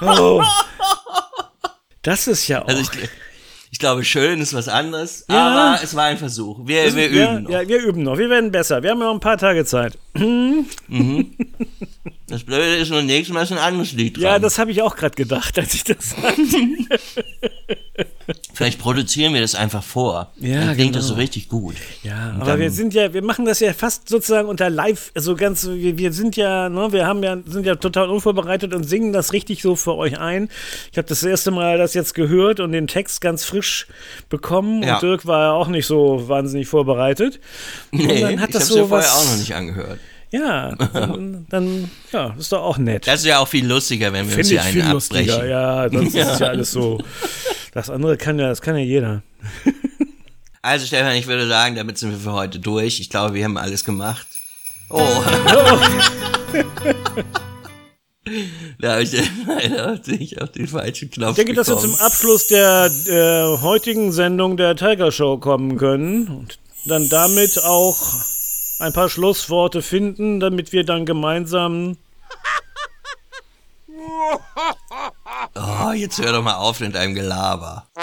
Oh. 0.00 0.42
Das 2.00 2.26
ist 2.26 2.48
ja 2.48 2.62
auch. 2.62 2.68
Also 2.68 2.80
ich, 2.80 2.88
ich 3.70 3.78
glaube, 3.78 4.02
schön 4.02 4.40
ist 4.40 4.54
was 4.54 4.68
anderes, 4.68 5.26
Ja. 5.28 5.74
aber 5.74 5.84
es 5.84 5.94
war 5.94 6.04
ein 6.04 6.16
Versuch. 6.16 6.60
Wir, 6.64 6.96
wir 6.96 7.12
ja, 7.12 7.34
üben 7.34 7.42
noch. 7.42 7.50
Ja, 7.50 7.68
wir 7.68 7.82
üben 7.82 8.02
noch. 8.02 8.16
Wir 8.16 8.30
werden 8.30 8.50
besser. 8.50 8.82
Wir 8.82 8.92
haben 8.92 9.00
ja 9.00 9.04
noch 9.08 9.14
ein 9.14 9.20
paar 9.20 9.36
Tage 9.36 9.66
Zeit. 9.66 9.98
Das 12.32 12.44
Blöde 12.44 12.76
ist 12.76 12.88
nur 12.88 13.02
nächstes 13.02 13.34
Mal 13.34 13.42
ist 13.42 13.52
ein 13.52 13.58
anderes 13.58 13.92
Lied 13.92 14.16
dran. 14.16 14.22
Ja, 14.22 14.38
das 14.38 14.58
habe 14.58 14.70
ich 14.70 14.80
auch 14.80 14.96
gerade 14.96 15.14
gedacht, 15.14 15.58
als 15.58 15.74
ich 15.74 15.84
das 15.84 16.10
sagte. 16.22 16.42
Vielleicht 18.54 18.78
produzieren 18.78 19.34
wir 19.34 19.42
das 19.42 19.54
einfach 19.54 19.82
vor. 19.82 20.32
Ja, 20.40 20.64
Dann 20.64 20.74
klingt 20.76 20.96
das 20.96 21.02
genau. 21.04 21.14
so 21.16 21.20
richtig 21.20 21.50
gut. 21.50 21.74
Ja, 22.02 22.30
Und 22.30 22.40
aber 22.40 22.58
wir 22.58 22.70
sind 22.70 22.94
ja, 22.94 23.12
wir 23.12 23.22
machen 23.22 23.44
das 23.44 23.60
ja 23.60 23.74
fast 23.74 24.08
sozusagen 24.08 24.48
unter 24.48 24.70
live, 24.70 25.12
also 25.14 25.36
ganz, 25.36 25.66
wir, 25.68 25.98
wir 25.98 26.10
sind 26.14 26.36
ja, 26.36 26.70
ne, 26.70 26.90
wir 26.90 27.06
haben 27.06 27.22
ja, 27.22 27.36
sind 27.44 27.66
ja 27.66 27.74
total 27.74 28.08
unvorbereitet 28.08 28.72
und 28.72 28.84
singen 28.84 29.12
das 29.12 29.34
richtig 29.34 29.60
so 29.60 29.76
für 29.76 29.94
euch 29.94 30.18
ein. 30.18 30.48
Ich 30.90 30.96
habe 30.96 31.06
das 31.08 31.22
erste 31.22 31.50
Mal 31.50 31.76
das 31.76 31.92
jetzt 31.92 32.14
gehört 32.14 32.60
und 32.60 32.72
den 32.72 32.86
Text 32.86 33.20
ganz 33.20 33.44
frisch 33.44 33.88
bekommen 34.30 34.82
Ja. 34.82 34.94
und 34.94 35.02
Dirk 35.02 35.26
war 35.26 35.40
ja 35.48 35.52
auch 35.52 35.68
nicht 35.68 35.84
so 35.86 36.28
wahnsinnig 36.28 36.66
vorbereitet. 36.66 37.40
Nee, 37.90 38.06
und 38.06 38.20
dann 38.22 38.40
hat 38.40 38.48
ich 38.48 38.54
das 38.54 38.62
hab's 38.62 38.72
so 38.72 38.78
ja 38.78 38.86
vorher 38.86 39.06
was, 39.06 39.16
auch 39.26 39.30
noch 39.32 39.36
nicht 39.38 39.54
angehört. 39.54 39.98
Ja, 40.32 40.74
dann, 40.94 41.46
dann 41.50 41.90
ja, 42.10 42.34
ist 42.38 42.50
doch 42.52 42.62
auch 42.62 42.78
nett. 42.78 43.06
Das 43.06 43.20
ist 43.20 43.26
ja 43.26 43.38
auch 43.38 43.48
viel 43.48 43.66
lustiger, 43.66 44.12
wenn 44.12 44.28
wir 44.28 44.36
uns 44.38 44.48
Finde 44.48 44.62
hier 44.62 44.68
ich 44.68 44.72
viel 44.72 44.82
einen 44.82 44.92
lustiger. 44.92 45.34
abbrechen. 45.34 45.50
Ja, 45.50 45.90
sonst 45.90 46.14
ist 46.14 46.28
es 46.32 46.38
ja 46.38 46.46
alles 46.48 46.72
so. 46.72 46.98
Das 47.72 47.90
andere 47.90 48.16
kann 48.16 48.38
ja, 48.38 48.48
das 48.48 48.60
kann 48.60 48.76
ja 48.76 48.82
jeder. 48.82 49.22
Also 50.64 50.86
Stefan, 50.86 51.16
ich 51.16 51.26
würde 51.26 51.48
sagen, 51.48 51.74
damit 51.74 51.98
sind 51.98 52.12
wir 52.12 52.18
für 52.18 52.34
heute 52.34 52.60
durch. 52.60 53.00
Ich 53.00 53.10
glaube, 53.10 53.34
wir 53.34 53.44
haben 53.44 53.56
alles 53.56 53.84
gemacht. 53.84 54.24
Oh. 54.90 55.00
da 58.78 58.92
habe 58.92 59.02
ich 59.02 59.12
leider 59.44 59.98
nicht 60.06 60.40
auf 60.40 60.52
den 60.52 60.68
falschen 60.68 61.10
Knopf 61.10 61.30
Ich 61.30 61.36
denke, 61.44 61.54
dass 61.54 61.66
wir 61.66 61.78
zum 61.78 61.96
Abschluss 61.96 62.46
der 62.46 62.88
äh, 63.08 63.60
heutigen 63.60 64.12
Sendung 64.12 64.56
der 64.56 64.76
Tiger 64.76 65.10
Show 65.10 65.38
kommen 65.38 65.78
können 65.78 66.28
und 66.28 66.60
dann 66.84 67.08
damit 67.08 67.60
auch 67.64 67.98
ein 68.82 68.92
paar 68.92 69.08
Schlussworte 69.08 69.80
finden, 69.80 70.40
damit 70.40 70.72
wir 70.72 70.84
dann 70.84 71.06
gemeinsam. 71.06 71.96
Oh, 75.54 75.92
jetzt 75.92 76.18
hör 76.18 76.32
doch 76.32 76.42
mal 76.42 76.54
auf 76.54 76.80
mit 76.80 76.94
deinem 76.94 77.14
Gelaber. 77.14 77.86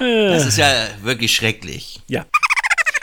Das 0.00 0.46
ist, 0.46 0.58
ja 0.58 0.72
wirklich 1.02 1.34
schrecklich. 1.34 2.00
Ja. 2.06 2.24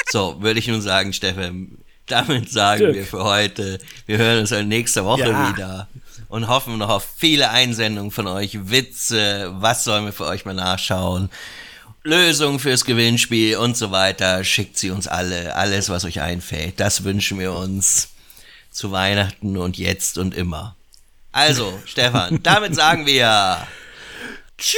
So, 0.10 0.42
würde 0.42 0.60
ich 0.60 0.68
nun 0.68 0.82
sagen, 0.82 1.12
Steffen, 1.12 1.84
damit 2.06 2.50
sagen 2.50 2.80
Dirk. 2.80 2.96
wir 2.96 3.06
für 3.06 3.24
heute, 3.24 3.80
wir 4.06 4.18
hören 4.18 4.40
uns 4.40 4.52
dann 4.52 4.70
nächste 4.70 5.04
Woche 5.04 5.30
Ja. 5.30 5.50
wieder 5.50 5.88
und 6.30 6.48
hoffen 6.48 6.78
noch 6.78 6.90
auf 6.90 7.06
viele 7.18 7.50
Einsendungen 7.50 8.12
von 8.12 8.28
euch, 8.28 8.70
Witze, 8.70 9.52
was 9.56 9.84
sollen 9.84 10.06
wir 10.06 10.14
für 10.14 10.26
euch 10.26 10.46
mal 10.46 10.54
nachschauen, 10.54 11.30
Lösungen 12.06 12.60
fürs 12.60 12.86
Gewinnspiel 12.86 13.58
und 13.58 13.76
so 13.76 13.90
weiter. 13.90 14.44
Schickt 14.44 14.78
sie 14.78 14.92
uns 14.92 15.08
alle, 15.08 15.56
alles, 15.56 15.90
was 15.90 16.06
euch 16.06 16.22
einfällt. 16.22 16.80
Das 16.80 17.04
wünschen 17.04 17.40
wir 17.40 17.54
uns 17.54 18.10
zu 18.70 18.92
Weihnachten 18.92 19.58
und 19.58 19.78
jetzt 19.78 20.20
und 20.20 20.36
immer. 20.36 20.76
Also, 21.32 21.80
Stefan, 21.86 22.40
damit 22.44 22.76
sagen 22.76 23.08
wir 23.08 23.68
Das 24.58 24.76